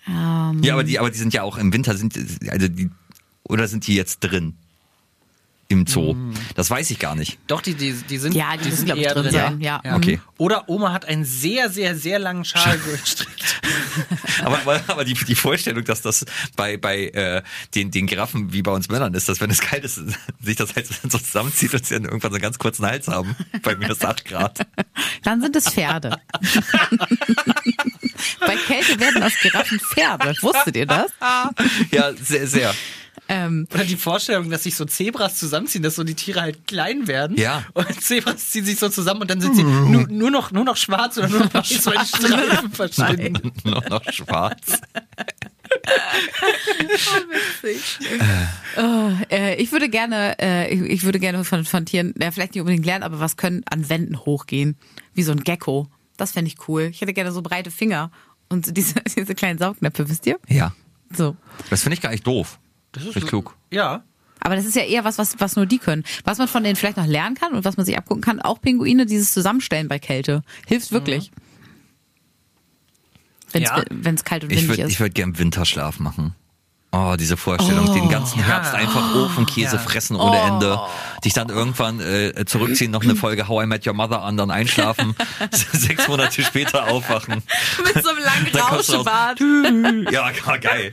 [0.09, 2.17] Ähm, Ja, aber die, aber die sind ja auch im Winter sind,
[2.49, 2.91] also die,
[3.45, 4.55] oder sind die jetzt drin?
[5.69, 6.17] Im Zoo?
[6.55, 7.39] Das weiß ich gar nicht.
[7.47, 9.81] Doch, die, die, die sind, Ja, die müssen, sind ich, eher drin sein, ja.
[9.95, 10.21] Okay.
[10.39, 13.61] Oder Oma hat einen sehr, sehr, sehr langen Schal gestrickt.
[14.53, 16.25] Aber, aber, aber die, die Vorstellung, dass das
[16.57, 17.43] bei, bei äh,
[17.75, 20.01] den, den Giraffen wie bei uns Männern ist, dass wenn es kalt ist,
[20.41, 23.37] sich das halt so zusammenzieht und sie dann irgendwann so einen ganz kurzen Hals haben,
[23.63, 24.67] bei minus 8 Grad.
[25.23, 26.19] Dann sind es Pferde.
[28.41, 30.35] bei Kälte werden aus Giraffen Pferde.
[30.41, 31.11] Wusstet ihr das?
[31.91, 32.75] Ja, sehr, sehr.
[33.29, 37.07] Ähm, Oder die Vorstellung, dass sich so Zebras zusammenziehen, dass so die Tiere halt klein
[37.07, 37.37] werden.
[37.37, 37.65] Ja.
[37.73, 40.77] Und Zebras ziehen sich so zusammen und dann sind sie nur, nur, noch, nur noch
[40.77, 43.53] schwarz oder nur noch weiß, weil die Streifen verschwinden.
[43.65, 44.81] Nur noch schwarz.
[48.77, 52.55] oh, äh, ich würde gerne, äh, ich, ich würde gerne von, von Tieren, ja, vielleicht
[52.55, 54.77] nicht unbedingt lernen, aber was können an Wänden hochgehen?
[55.15, 55.89] Wie so ein Gecko.
[56.17, 56.89] Das fände ich cool.
[56.91, 58.11] Ich hätte gerne so breite Finger
[58.49, 60.39] und diese, diese kleinen Saugnäpfe, wisst ihr?
[60.49, 60.75] Ja.
[61.15, 61.37] So.
[61.71, 62.59] Das finde ich gar nicht doof.
[62.93, 63.57] Das ist klug.
[63.71, 64.05] Ja.
[64.41, 66.03] Aber das ist ja eher was, was, was nur die können.
[66.25, 68.61] Was man von denen vielleicht noch lernen kann und was man sich abgucken kann, auch
[68.61, 70.43] Pinguine, dieses Zusammenstellen bei Kälte.
[70.67, 71.31] Hilft wirklich.
[73.53, 73.77] Wenn es Ja.
[74.25, 75.01] kalt und Ich windig würde ich ist.
[75.01, 76.35] würd gern Winterschlaf machen.
[76.95, 79.83] Oh, diese Vorstellung, den ganzen Herbst einfach Ofenkäse Ja.
[79.83, 80.79] fressen ohne Ende.
[81.25, 84.51] Dich dann irgendwann äh, zurückziehen, noch eine Folge How I Met Your Mother an, dann
[84.51, 85.17] einschlafen,
[85.73, 87.43] sechs Monate später aufwachen.
[87.83, 88.57] Mit so einem langen.
[88.71, 89.41] Rauschebart.
[90.13, 90.93] Ja, gar geil.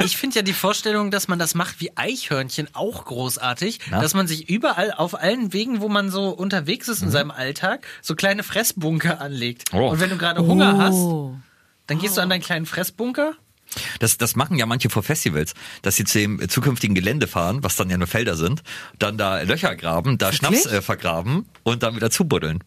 [0.00, 4.00] Ich finde ja die Vorstellung, dass man das macht wie Eichhörnchen auch großartig, Na?
[4.00, 7.86] dass man sich überall auf allen Wegen, wo man so unterwegs ist in seinem Alltag,
[8.02, 9.72] so kleine Fressbunker anlegt.
[9.72, 9.90] Oh.
[9.90, 10.80] Und wenn du gerade Hunger Oh.
[10.80, 11.40] hast,
[11.86, 13.34] dann gehst du an deinen kleinen Fressbunker.
[14.00, 17.76] Das, das machen ja manche vor Festivals, dass sie zu dem zukünftigen Gelände fahren, was
[17.76, 18.62] dann ja nur Felder sind,
[18.98, 20.62] dann da Löcher graben, da Wirklich?
[20.62, 22.64] Schnaps äh, vergraben und dann wieder zubuddeln.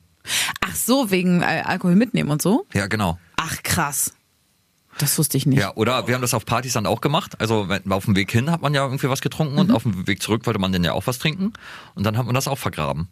[0.62, 2.66] Ach so, wegen äh, Alkohol mitnehmen und so?
[2.74, 3.20] Ja, genau.
[3.36, 4.14] Ach krass.
[5.00, 5.60] Das wusste ich nicht.
[5.60, 7.42] Ja, oder wir haben das auf Partys dann auch gemacht.
[7.42, 9.60] Also wenn, auf dem Weg hin hat man ja irgendwie was getrunken Mhm.
[9.60, 11.52] und auf dem Weg zurück wollte man dann ja auch was trinken.
[11.96, 13.08] Und dann hat man das auch vergraben.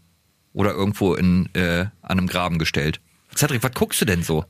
[0.53, 3.01] Oder irgendwo in, äh, an einem Graben gestellt.
[3.35, 4.45] Cedric, was guckst du denn so?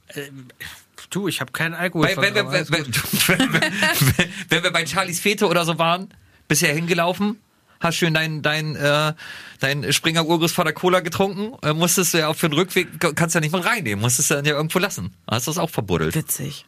[1.11, 2.07] Du, ich habe keinen Alkohol.
[2.07, 2.85] Weil, wenn, wir, wenn, wenn,
[3.27, 3.61] wenn,
[4.17, 6.09] wenn, wenn wir bei Charlies Fete oder so waren,
[6.47, 7.37] bisher hingelaufen,
[7.79, 9.13] hast schön dein, dein, äh,
[9.59, 12.87] dein Springer Urgus vor der Cola getrunken, äh, musstest du ja auch für den Rückweg,
[13.15, 15.13] kannst ja nicht mal reinnehmen, musstest du dann ja irgendwo lassen.
[15.29, 16.15] Hast du das auch verbuddelt.
[16.15, 16.65] Witzig.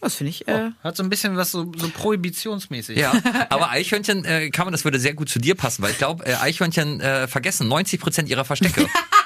[0.00, 0.46] Das finde ich.
[0.46, 2.98] Äh, Hat so ein bisschen was so, so prohibitionsmäßig.
[2.98, 3.12] Ja,
[3.48, 6.24] aber Eichhörnchen äh, kann man, das würde sehr gut zu dir passen, weil ich glaube,
[6.26, 8.86] äh, Eichhörnchen äh, vergessen 90 Prozent ihrer Verstecke.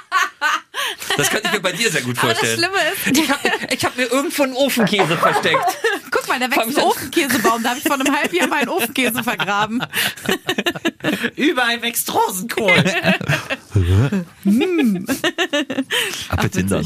[1.17, 2.59] Das könnte ich mir bei dir sehr gut aber das vorstellen.
[2.59, 5.79] Schlimme ist, ich habe ich hab mir irgendwo einen Ofenkäse versteckt.
[6.11, 7.63] guck mal, da wächst ein Ofenkäsebaum.
[7.63, 9.83] Da habe ich vor einem halben Jahr meinen Ofenkäse vergraben.
[11.37, 12.73] Überall wächst Rosenkohl.
[16.29, 16.83] Appelsinter.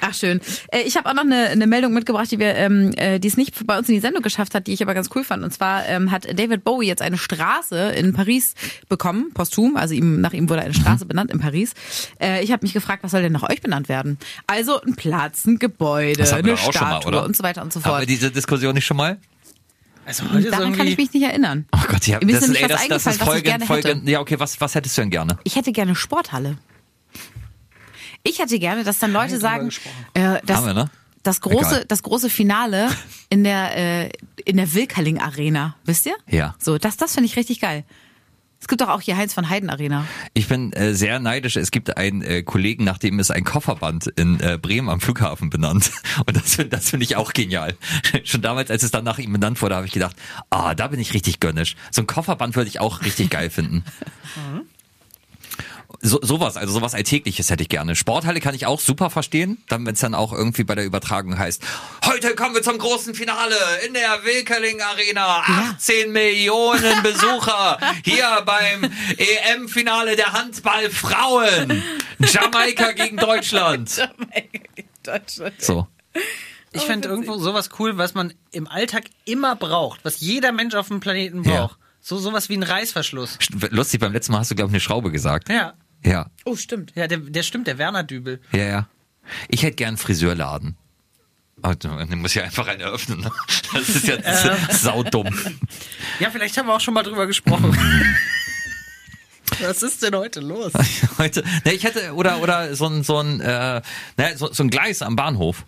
[0.00, 0.40] Ach schön.
[0.72, 3.36] Äh, ich habe auch noch eine, eine Meldung mitgebracht, die wir, ähm, äh, die es
[3.36, 5.42] nicht bei uns in die Sendung geschafft hat, die ich aber ganz cool fand.
[5.44, 8.54] Und zwar ähm, hat David Bowie jetzt eine Straße in Paris
[8.88, 9.76] bekommen, posthum.
[9.76, 11.08] Also ihm, nach ihm wurde eine Straße Mhm.
[11.08, 11.72] benannt in Paris.
[12.20, 14.18] Äh, ich habe mich gefragt, was soll denn nach euch benannt werden?
[14.46, 17.24] Also ein Platz, ein Gebäude, Das hatten wir eine doch auch schon mal, Statue oder?
[17.24, 18.00] und so weiter und so Haben fort.
[18.00, 19.18] wir diese Diskussion nicht schon mal?
[20.06, 21.66] Also Daran kann ich mich nicht erinnern.
[21.72, 23.66] Oh Gott, ja, das, ist, ey, was das, das ist eingefallen, was ich Folge, gerne
[23.66, 24.10] Folge, hätte.
[24.10, 25.38] ja, okay, was, was hättest du denn gerne?
[25.44, 26.56] Ich hätte gerne Sporthalle.
[28.28, 29.70] Ich hätte gerne, dass dann Leute sagen,
[30.14, 30.90] äh, dass wir, ne?
[31.22, 31.84] das große, Egal.
[31.88, 32.90] das große Finale
[33.30, 34.10] in der äh,
[34.44, 36.16] in der Wilkerling Arena, wisst ihr?
[36.28, 36.54] Ja.
[36.58, 37.84] So, das, das finde ich richtig geil.
[38.60, 40.04] Es gibt doch auch hier Heinz von Heiden Arena.
[40.34, 41.56] Ich bin äh, sehr neidisch.
[41.56, 45.48] Es gibt einen äh, Kollegen, nach dem ist ein Kofferband in äh, Bremen am Flughafen
[45.48, 45.92] benannt.
[46.26, 47.76] Und das finde das finde ich auch genial.
[48.24, 50.16] Schon damals, als es dann nach ihm benannt wurde, habe ich gedacht,
[50.50, 51.76] ah, da bin ich richtig gönnisch.
[51.92, 53.84] So ein Kofferband würde ich auch richtig geil finden.
[56.00, 57.96] So, sowas, also sowas Alltägliches hätte ich gerne.
[57.96, 61.38] Sporthalle kann ich auch super verstehen, dann wenn es dann auch irgendwie bei der Übertragung
[61.38, 61.62] heißt,
[62.04, 68.84] heute kommen wir zum großen Finale in der Wilkerling Arena, 18 Millionen Besucher hier beim
[69.16, 71.82] EM-Finale der Handball-Frauen,
[72.18, 74.08] Jamaika gegen Deutschland.
[75.56, 75.86] So.
[76.72, 80.88] Ich fände irgendwo sowas cool, was man im Alltag immer braucht, was jeder Mensch auf
[80.88, 81.70] dem Planeten Ja.
[82.08, 83.36] So sowas wie ein Reißverschluss.
[83.68, 85.50] Lustig, beim letzten Mal hast du, glaube ich, eine Schraube gesagt.
[85.50, 85.74] Ja.
[86.02, 86.92] Ja, Oh, stimmt.
[86.94, 88.40] Ja, der, der stimmt, der Werner Dübel.
[88.52, 88.88] ja, ja.
[89.48, 90.78] Ich hätte gern einen Friseurladen.
[91.60, 93.20] Aber dann muss ja einfach einen eröffnen.
[93.20, 93.30] ne?
[93.74, 94.16] Das ist ja
[94.72, 95.28] saudumm.
[96.18, 97.76] Ja, vielleicht haben wir auch schon mal drüber gesprochen.
[99.60, 100.72] Was ist denn heute los?
[101.18, 103.82] Heute, ne, ich hätte, oder, oder so ein, so ein, äh,
[104.16, 105.66] ne, so, so ein Gleis am Bahnhof.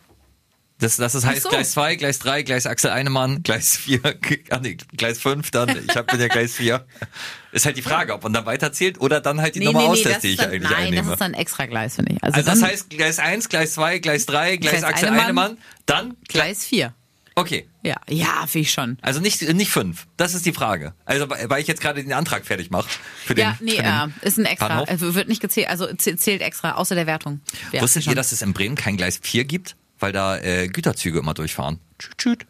[0.80, 1.48] Das, das ist, heißt so.
[1.50, 4.00] Gleis 2, Gleis 3, Gleis Axel Einemann, Gleis 4,
[4.50, 6.84] ah, nee, Gleis 5 dann, ich hab, bin ja Gleis 4.
[7.52, 10.22] Ist halt die Frage, ob man dann weiterzählt oder dann halt die Nummer auslässt, das
[10.22, 11.02] die ist ich dann, eigentlich nein, einnehme.
[11.02, 12.22] das ist dann extra Gleis, finde ich.
[12.22, 15.24] Also, also das heißt Gleis 1, Gleis 2, Gleis 3, Gleis, Gleis Axel Einemann.
[15.26, 16.94] Einemann, dann, Gleis 4.
[17.34, 17.66] okay.
[17.82, 18.98] Ja, ja, finde ich schon.
[19.00, 20.06] Also nicht, nicht fünf.
[20.18, 20.92] Das ist die Frage.
[21.06, 22.88] Also, weil ich jetzt gerade den Antrag fertig mache.
[23.24, 24.68] Für den, Ja, nee, für ja, ist ein extra.
[24.68, 24.88] Bahnhof.
[24.90, 27.40] Also wird nicht gezählt, also zäh- zählt extra, außer der Wertung.
[27.72, 28.12] Ja, Wusstet schon.
[28.12, 29.76] ihr, dass es in Bremen kein Gleis 4 gibt?
[30.00, 31.78] Weil da äh, Güterzüge immer durchfahren.
[31.98, 32.46] Tschüt, tschüt.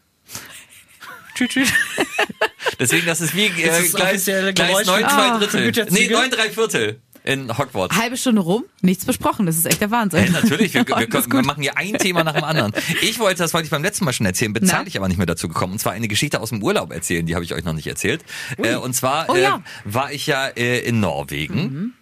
[1.34, 1.72] Tschüt, tschüt.
[2.78, 5.40] Deswegen, das ist wie äh, Ist das Gleis, offizielle Gleis Geräusch 9, für- 2 Ah,
[5.40, 5.86] für Drittel.
[5.90, 7.94] Nee, 9, 3 Viertel in Hogwarts.
[7.96, 9.44] Halbe Stunde rum, nichts besprochen.
[9.44, 10.24] Das ist echt der Wahnsinn.
[10.24, 12.72] Ja, natürlich, wir, wir, Alles können, wir machen hier ein Thema nach dem anderen.
[13.02, 14.70] Ich wollte, das wollte ich beim letzten Mal schon erzählen, bin Na?
[14.72, 15.74] zeitlich aber nicht mehr dazu gekommen.
[15.74, 18.24] Und zwar eine Geschichte aus dem Urlaub erzählen, die habe ich euch noch nicht erzählt.
[18.56, 19.58] Äh, und zwar Oh äh, ja.
[19.58, 19.62] Mhm.
[19.84, 21.94] war ich ja äh, in Norwegen.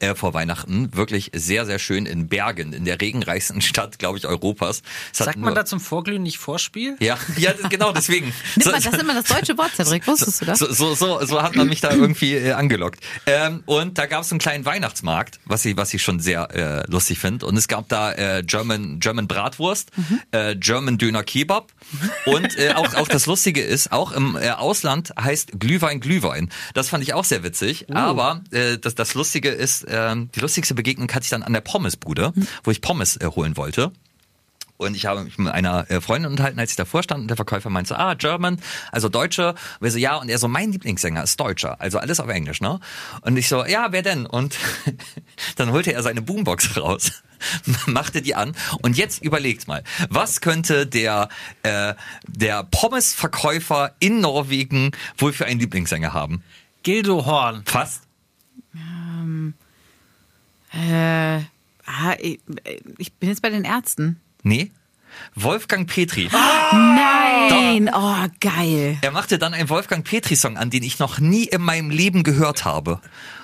[0.00, 4.26] Äh, vor Weihnachten wirklich sehr, sehr schön in Bergen, in der regenreichsten Stadt, glaube ich,
[4.26, 4.82] Europas.
[5.12, 6.96] Es Sagt man da zum Vorglühen nicht Vorspiel?
[7.00, 8.26] Ja, ja, genau, deswegen.
[8.56, 10.06] Nimmt man, das ist immer das deutsche Wort, Cedric.
[10.06, 10.58] Wusstest du das?
[10.58, 13.00] So, so, so, so hat man mich da irgendwie äh, angelockt.
[13.26, 16.90] Ähm, und da gab es einen kleinen Weihnachtsmarkt, was ich, was ich schon sehr äh,
[16.90, 17.46] lustig finde.
[17.46, 19.92] Und es gab da äh, German, German Bratwurst,
[20.32, 21.72] äh, German Döner Kebab.
[22.26, 26.50] Und äh, auch, auch das Lustige ist, auch im äh, Ausland heißt Glühwein Glühwein.
[26.74, 27.86] Das fand ich auch sehr witzig.
[27.94, 31.60] Aber äh, das, das Lustige ist, ähm, die lustigste Begegnung hatte ich dann an der
[31.60, 32.32] Pommesbude,
[32.64, 33.92] wo ich Pommes äh, holen wollte.
[34.78, 37.36] Und ich habe mich mit einer äh, Freundin unterhalten, als ich davor stand und der
[37.36, 38.60] Verkäufer meinte so, ah, German,
[38.92, 39.50] also Deutsche.
[39.50, 42.60] Und wir so, ja, und er so, mein Lieblingssänger ist Deutscher, also alles auf Englisch,
[42.60, 42.78] ne?
[43.22, 44.26] Und ich so, ja, wer denn?
[44.26, 44.56] Und
[45.56, 47.22] dann holte er seine Boombox raus,
[47.86, 51.28] machte die an und jetzt überlegt mal, was könnte der,
[51.62, 51.94] äh,
[52.26, 56.42] der Pommesverkäufer in Norwegen wohl für einen Lieblingssänger haben?
[56.82, 57.62] Gildo Horn.
[57.64, 58.02] Fast?
[60.76, 61.40] Äh,
[61.86, 62.40] ah, ich,
[63.14, 64.20] bin jetzt bei den Ärzten.
[64.42, 64.70] Nee?
[65.34, 66.28] Wolfgang Petri.
[66.72, 67.90] Nein!
[67.92, 68.98] Oh, geil.
[69.00, 72.64] Er machte dann einen Wolfgang Petri-Song an, den ich noch nie in meinem Leben gehört
[72.64, 73.00] habe.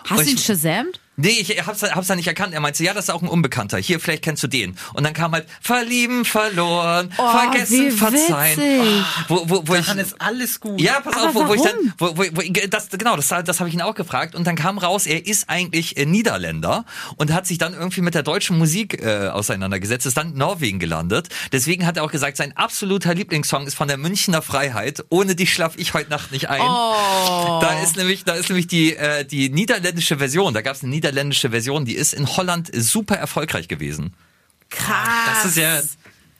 [0.06, 1.00] Hast du ihn shazamt?
[1.16, 2.54] Nee, ich hab's, hab's da nicht erkannt.
[2.54, 3.76] Er meinte, ja, das ist auch ein Unbekannter.
[3.76, 4.76] Hier, vielleicht kennst du den.
[4.94, 8.58] Und dann kam halt Verlieben, verloren, Oh, vergessen, wie verzeihen.
[8.58, 9.04] witzig.
[9.28, 10.80] Wo, wo, wo ich, Daran ist alles gut.
[10.80, 12.16] ja, pass Aber auf, wo, wo ich dann, warum?
[12.16, 14.34] wo, wo, wo, das, genau, das, das habe ich ihn auch gefragt.
[14.34, 18.14] Und dann kam raus, er ist eigentlich äh, Niederländer und hat sich dann irgendwie mit
[18.14, 21.28] der deutschen Musik äh, auseinandergesetzt, ist dann in Norwegen gelandet.
[21.52, 25.04] Deswegen hat er auch gesagt, sein absoluter Lieblingssong ist von der Münchner Freiheit.
[25.10, 26.62] Ohne dich schlaf ich heute Nacht nicht ein.
[26.62, 27.58] Oh.
[27.60, 30.54] Da ist nämlich, da ist nämlich die, äh, die niederländische Version.
[30.54, 34.14] Da gab es eine niederländische Version, die ist in Holland super erfolgreich gewesen.
[34.70, 35.42] Krass.
[35.42, 35.80] Das ist ja.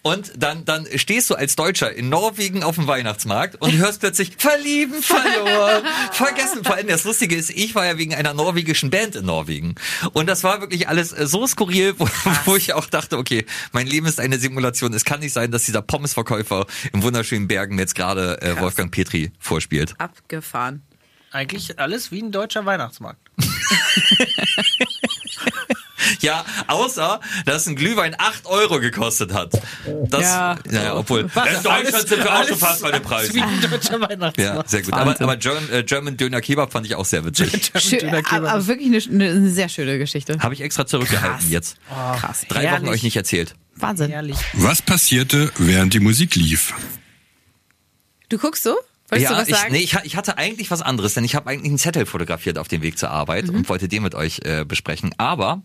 [0.04, 4.32] Und dann, dann stehst du als Deutscher in Norwegen auf dem Weihnachtsmarkt und hörst plötzlich
[4.36, 6.64] verlieben, verloren, vergessen.
[6.64, 9.76] Vor allem das Lustige ist, ich war ja wegen einer norwegischen Band in Norwegen.
[10.12, 12.08] Und das war wirklich alles äh, so skurril, wo,
[12.46, 14.92] wo ich auch dachte, okay, mein Leben ist eine Simulation.
[14.92, 19.30] Es kann nicht sein, dass dieser Pommesverkäufer im wunderschönen Bergen jetzt gerade äh, Wolfgang Petri
[19.38, 19.94] vorspielt.
[19.98, 20.82] Abgefahren.
[21.30, 23.20] Eigentlich alles wie ein deutscher Weihnachtsmarkt.
[26.20, 29.52] Ja, außer, dass ein Glühwein 8 Euro gekostet hat.
[30.08, 30.58] Das, Ja.
[30.68, 31.56] naja, obwohl, Was?
[31.58, 33.34] in Deutschland sind wir auch schon fast bei den Preisen.
[33.34, 34.56] Wie ein deutscher Weihnachtsmann.
[34.56, 34.94] Ja, sehr gut.
[34.94, 37.70] Aber, aber German, äh, German Döner Kebab fand ich auch sehr witzig.
[37.76, 38.50] Schön, Döner Kebab.
[38.50, 40.38] aber, wirklich eine, eine sehr schöne Geschichte.
[40.40, 41.76] Habe ich extra zurückgehalten jetzt.
[41.88, 42.46] Krass.
[42.48, 43.54] Drei Wochen euch nicht erzählt.
[43.76, 44.10] Wahnsinn.
[44.10, 44.38] Herrlich.
[44.54, 46.74] Was passierte, während die Musik lief?
[48.28, 48.76] Du guckst so?
[49.12, 49.72] Wolltest du ja, was ich, sagen?
[49.72, 52.68] nee, ich, ich hatte eigentlich was anderes, denn ich habe eigentlich einen Zettel fotografiert auf
[52.68, 53.54] dem Weg zur Arbeit Mhm.
[53.56, 55.14] und wollte den mit euch äh, besprechen.
[55.18, 55.62] Aber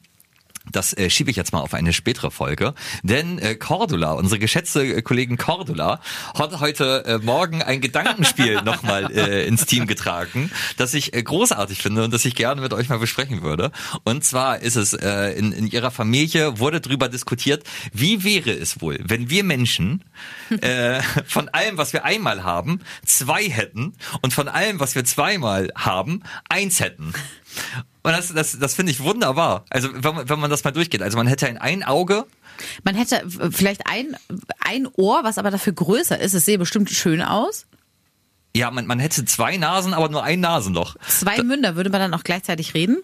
[0.71, 4.83] das äh, schiebe ich jetzt mal auf eine spätere Folge, denn äh, Cordula, unsere geschätzte
[4.83, 6.01] äh, Kollegin Cordula,
[6.37, 11.81] hat heute äh, Morgen ein Gedankenspiel nochmal äh, ins Team getragen, das ich äh, großartig
[11.81, 13.71] finde und das ich gerne mit euch mal besprechen würde.
[14.03, 17.63] Und zwar ist es äh, in, in ihrer Familie wurde drüber diskutiert,
[17.93, 20.03] wie wäre es wohl, wenn wir Menschen
[20.61, 25.71] äh, von allem, was wir einmal haben, zwei hätten und von allem, was wir zweimal
[25.75, 27.13] haben, eins hätten.
[28.03, 29.65] Und das, das, das finde ich wunderbar.
[29.69, 31.01] Also wenn man, wenn man das mal durchgeht.
[31.01, 32.25] Also man hätte in ein Auge,
[32.83, 34.15] Man hätte äh, vielleicht ein,
[34.59, 36.33] ein Ohr, was aber dafür größer ist.
[36.33, 37.65] Es sehe bestimmt schön aus.
[38.55, 40.95] ja, man, man hätte zwei Nasen, aber nur ein Nasenloch.
[41.07, 42.97] Zwei Münder, würde man dann auch gleichzeitig reden?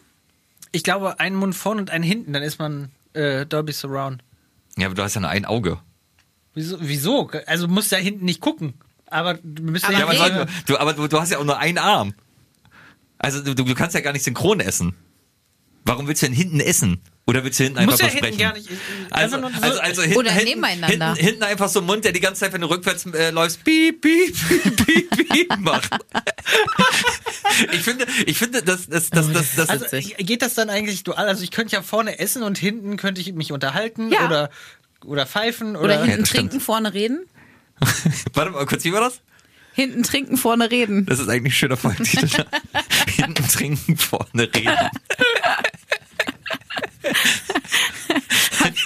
[0.71, 4.23] Ich glaube, einen Mund vorne und einen hinten, dann ist man äh, Dolby Surround.
[4.77, 5.79] Ja, aber du hast ja nur ein Auge.
[6.55, 6.77] Wieso?
[6.79, 7.29] Wieso?
[7.45, 8.73] Also du musst ja hinten nicht gucken.
[9.05, 12.15] Aber du Aber ja, aber, du, aber du, du hast ja auch nur einen Arm.
[13.23, 14.95] Also du, du kannst ja gar nicht synchron essen.
[15.85, 17.01] Warum willst du denn hinten essen?
[17.25, 18.73] Oder willst du hinten einfach Muss ja so hinten gar nicht- äh,
[19.11, 21.07] Also, einfach nur so- also, also hinten, Oder hinten, nebeneinander.
[21.15, 23.63] Hinten, hinten einfach so ein Mund, der die ganze Zeit, wenn du rückwärts äh, läufst,
[23.65, 25.89] piep, piep, piep, piep, piep macht.
[27.71, 30.15] ich finde, ich finde, das, das, das, das, das, Also witzig.
[30.17, 31.27] geht das dann eigentlich dual?
[31.27, 34.25] Also ich könnte ja vorne essen und hinten könnte ich mich unterhalten Ja.
[34.27, 34.49] oder
[35.05, 36.51] oder pfeifen Oder, oder, hinten stimmt.
[36.51, 37.25] trinken, vorne reden?
[38.33, 39.19] warte mal kurz, wie war das?
[39.73, 41.05] Hinten trinken, vorne reden.
[41.05, 42.45] Das ist eigentlich ein schöner Folgentitel.
[43.07, 44.77] hinten trinken, vorne reden.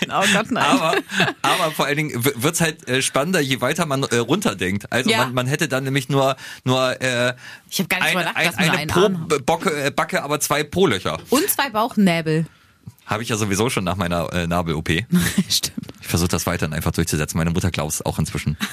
[0.10, 0.64] Oh Gott, nein.
[0.64, 0.96] Aber,
[1.42, 4.92] aber vor allen Dingen w- wird's halt äh, spannender, je weiter man äh, runterdenkt.
[4.92, 5.18] Also Ja.
[5.20, 7.34] man, man hätte dann nämlich nur nur äh,
[7.70, 9.28] Ich hab gar nicht ein, drüber nachgedacht, ein, eine einen pro Arm hat.
[9.30, 11.20] B- Bocke, äh, Backe, aber zwei Po-Löcher.
[11.30, 12.46] Und zwei Bauchnäbel.
[13.06, 14.90] Habe ich ja sowieso schon nach meiner äh, Nabel-OP.
[15.50, 15.78] Stimmt.
[16.02, 17.38] Ich versuche das weiterhin einfach durchzusetzen.
[17.38, 18.58] Meine Mutter glaubt es auch inzwischen.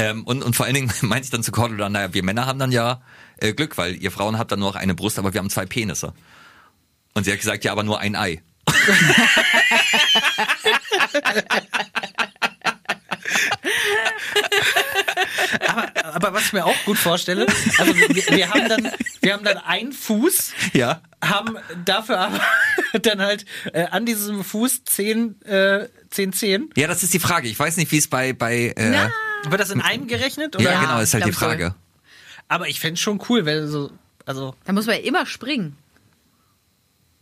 [0.00, 2.58] ähm, und, und vor allen Dingen meinte ich dann zu Cordula, naja, wir Männer haben
[2.58, 3.02] dann ja
[3.38, 5.66] äh, Glück, weil ihr Frauen habt dann nur noch eine Brust, aber wir haben zwei
[5.66, 6.14] Penisse.
[7.14, 8.42] Und sie hat gesagt, ja, aber nur ein Ei.
[16.04, 17.46] aber was ich mir auch gut vorstelle,
[17.78, 18.90] also wir, wir haben dann
[19.20, 21.00] wir haben dann einen Fuß, Ja.
[21.22, 22.40] haben dafür aber
[23.02, 26.70] dann halt äh, an diesem Fuß zehn äh, zehn Zehen.
[26.76, 27.48] Ja, das ist die Frage.
[27.48, 28.90] Ich weiß nicht, wie es bei, bei äh,
[29.48, 30.54] Wird das in einem gerechnet?
[30.56, 30.64] Oder?
[30.64, 31.74] ja, genau, ist halt die Frage.
[32.48, 33.90] Aber ich fände schon cool, wenn so
[34.26, 35.76] also Da muss man ja immer springen.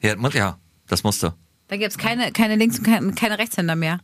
[0.00, 0.58] Ja, ja,
[0.88, 1.34] das musste.
[1.68, 4.00] Da gibt's keine, keine Links- und keine, keine Rechtshänder mehr.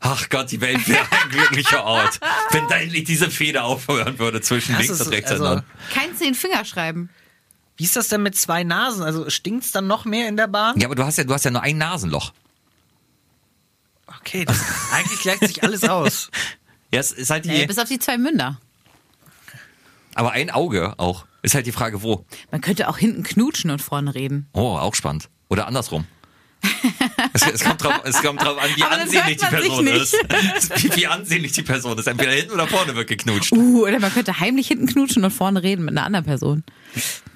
[0.00, 2.20] Ach Gott, die Welt wäre ein glücklicher Ort.
[2.52, 5.30] Wenn da endlich diese Feder aufhören würde zwischen Das links ist- und rechts.
[5.30, 7.10] also- Kein zehn Finger schreiben.
[7.76, 9.02] wie ist das denn mit zwei Nasen?
[9.02, 10.78] Also stinkt's dann noch mehr in der Bahn?
[10.78, 12.32] ja, aber du hast ja, du hast ja nur ein Nasenloch.
[14.06, 14.60] Okay, das,
[14.92, 16.30] eigentlich gleicht sich alles aus.
[16.92, 18.58] Ja, es ist halt die, Äh, bis auf die zwei Münder.
[20.14, 21.24] aber ein Auge auch.
[21.42, 22.26] Ist halt die Frage, wo.
[22.50, 24.48] Man könnte auch hinten knutschen und vorne reden.
[24.52, 25.28] Oh, auch spannend.
[25.48, 26.06] Oder andersrum.
[27.32, 30.12] es, es, kommt drauf, es kommt drauf an, wie Aber ansehnlich die Person ist.
[30.12, 32.06] Wie, wie ansehnlich die Person ist.
[32.06, 33.52] Entweder hinten oder vorne wird geknutscht.
[33.52, 36.64] Uh, oder man könnte heimlich hinten knutschen und vorne reden mit einer anderen Person.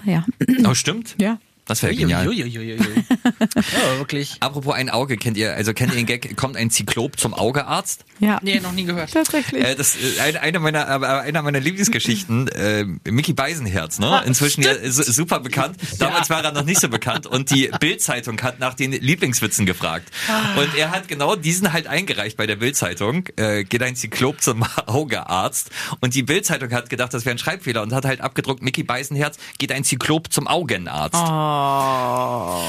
[0.05, 0.27] Naja.
[0.67, 1.15] Oh, stimmt.
[1.19, 1.39] Ja.
[1.67, 2.29] Das wäre genial.
[2.29, 2.77] Uiuiuiui.
[2.77, 4.37] Ja, wirklich.
[4.41, 8.05] Apropos ein Auge, kennt ihr, also kennt ihr den Gag, kommt ein Zyklop zum Augearzt?
[8.21, 8.39] Ja.
[8.43, 9.13] Nee, noch nie gehört.
[9.13, 9.65] Tatsächlich.
[9.65, 14.23] Äh, das ist eine, eine meiner aber einer meiner Lieblingsgeschichten, äh, Mickey Beisenherz, ne?
[14.27, 15.79] Inzwischen ja su- super bekannt.
[15.99, 20.11] Damals war er noch nicht so bekannt und die Bild-Zeitung hat nach den Lieblingswitzen gefragt.
[20.57, 23.27] Und er hat genau diesen halt eingereicht bei der Bild-Zeitung.
[23.37, 27.83] Äh, geht ein Zyklop zum Augearzt und die Bild-Zeitung hat gedacht, das wäre ein Schreibfehler
[27.83, 31.15] und hat halt abgedruckt Mickey Beisenherz geht ein Zyklop zum Augenarzt.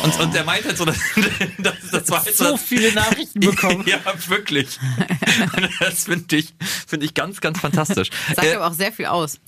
[0.03, 0.97] Und, und er meint halt so, dass,
[1.57, 3.83] das, das war halt So so viele Nachrichten bekommen.
[3.87, 4.79] ja, wirklich.
[5.79, 6.53] Das finde ich,
[6.87, 8.09] finde ich ganz, ganz fantastisch.
[8.35, 9.39] Sagt Äh, aber auch sehr viel aus.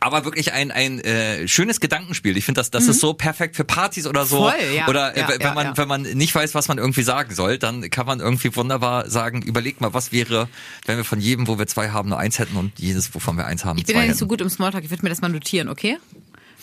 [0.00, 2.36] aber wirklich ein, ein äh, schönes Gedankenspiel.
[2.36, 4.36] Ich finde, das, das ist so perfekt für Partys oder so.
[4.44, 4.50] Mhm.
[4.50, 4.88] Voll, ja.
[4.88, 5.76] Oder äh, Ja, wenn ja, man, ja.
[5.76, 9.42] wenn man nicht weiß, was man irgendwie sagen soll, dann kann man irgendwie wunderbar sagen,
[9.42, 10.48] überleg mal, was wäre,
[10.86, 13.46] wenn wir von jedem, wo wir zwei haben, nur eins hätten und jedes, wovon wir
[13.46, 14.18] eins haben, Ich bin ja nicht hätten.
[14.20, 14.84] so gut im Smalltalk.
[14.84, 15.98] Ich würde mir das mal notieren, okay?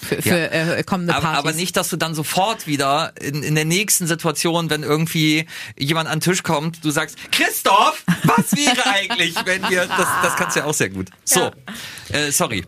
[0.01, 0.73] Für, für Ja.
[0.75, 1.39] äh, kommende aber, Partys.
[1.39, 5.45] aber nicht, dass du dann sofort wieder in, in der nächsten Situation, wenn irgendwie
[5.77, 10.35] jemand an den Tisch kommt, du sagst, Christoph, was wäre eigentlich, wenn wir, das, das
[10.35, 11.09] kannst du ja auch sehr gut.
[11.23, 11.51] So,
[12.09, 12.65] äh, sorry.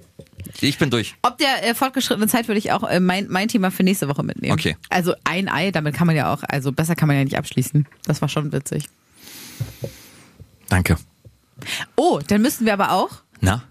[0.61, 1.15] Ich bin durch.
[1.23, 4.21] Ob der äh, fortgeschrittene Zeit würde ich auch äh, mein, mein Thema für nächste Woche
[4.23, 4.53] mitnehmen.
[4.53, 4.77] Okay.
[4.89, 7.87] Also ein Ei, damit kann man ja auch, also besser kann man ja nicht abschließen.
[8.05, 8.85] Das war schon witzig.
[10.69, 10.97] Danke.
[11.95, 13.09] Oh, dann müssen wir aber auch,
[13.41, 13.63] Na?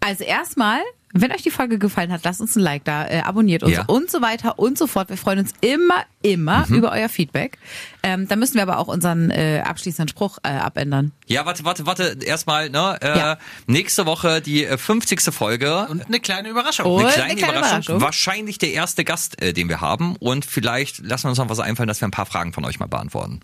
[0.00, 0.80] also erstmal,
[1.20, 3.84] wenn euch die Folge gefallen hat, lasst uns ein Like da, äh, abonniert uns Ja.
[3.86, 5.08] und so weiter und so fort.
[5.08, 6.74] Wir freuen uns immer, immer Mhm.
[6.76, 7.58] über euer Feedback.
[8.02, 11.12] Ähm, dann müssen wir aber auch unseren äh, abschließenden Spruch äh, abändern.
[11.26, 12.16] Ja, warte, warte, warte.
[12.24, 12.98] Erstmal, ne?
[13.00, 13.38] Äh, Ja.
[13.66, 15.20] Nächste Woche die äh, 50.
[15.34, 15.86] Folge.
[15.88, 16.86] Und eine kleine Überraschung.
[16.86, 16.96] Oh.
[16.98, 17.78] eine Und kleine, eine kleine Überraschung.
[17.96, 18.00] Überraschung.
[18.00, 20.16] Wahrscheinlich der erste Gast, äh, den wir haben.
[20.16, 22.78] Und vielleicht lassen wir uns noch was einfallen, dass wir ein paar Fragen von euch
[22.78, 23.40] mal beantworten.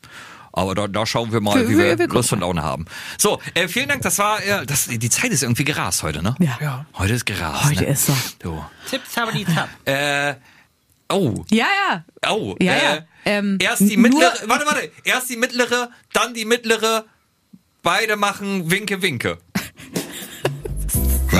[0.52, 2.84] Aber da, da schauen wir mal, wie wir- wir, Lust und Laune haben.
[3.18, 4.02] So, äh, vielen Dank.
[4.02, 6.34] Das war, äh, das, die Zeit ist irgendwie gerast heute, ne?
[6.38, 6.58] Ja.
[6.60, 6.86] Ja.
[6.98, 7.64] Heute ist gerast.
[7.64, 7.88] Heute ne?
[7.90, 8.16] ist so.
[8.38, 8.64] Du.
[8.90, 9.68] Tipps haben die Tab.
[9.86, 10.34] Äh,
[11.10, 11.44] oh.
[11.50, 12.04] Ja, ja.
[12.30, 12.98] Oh, Ja, äh, ja.
[13.24, 17.04] Ähm, erst die mittlere, warte, warte, erst die mittlere, dann die mittlere,
[17.82, 19.38] beide machen Winke, Winke.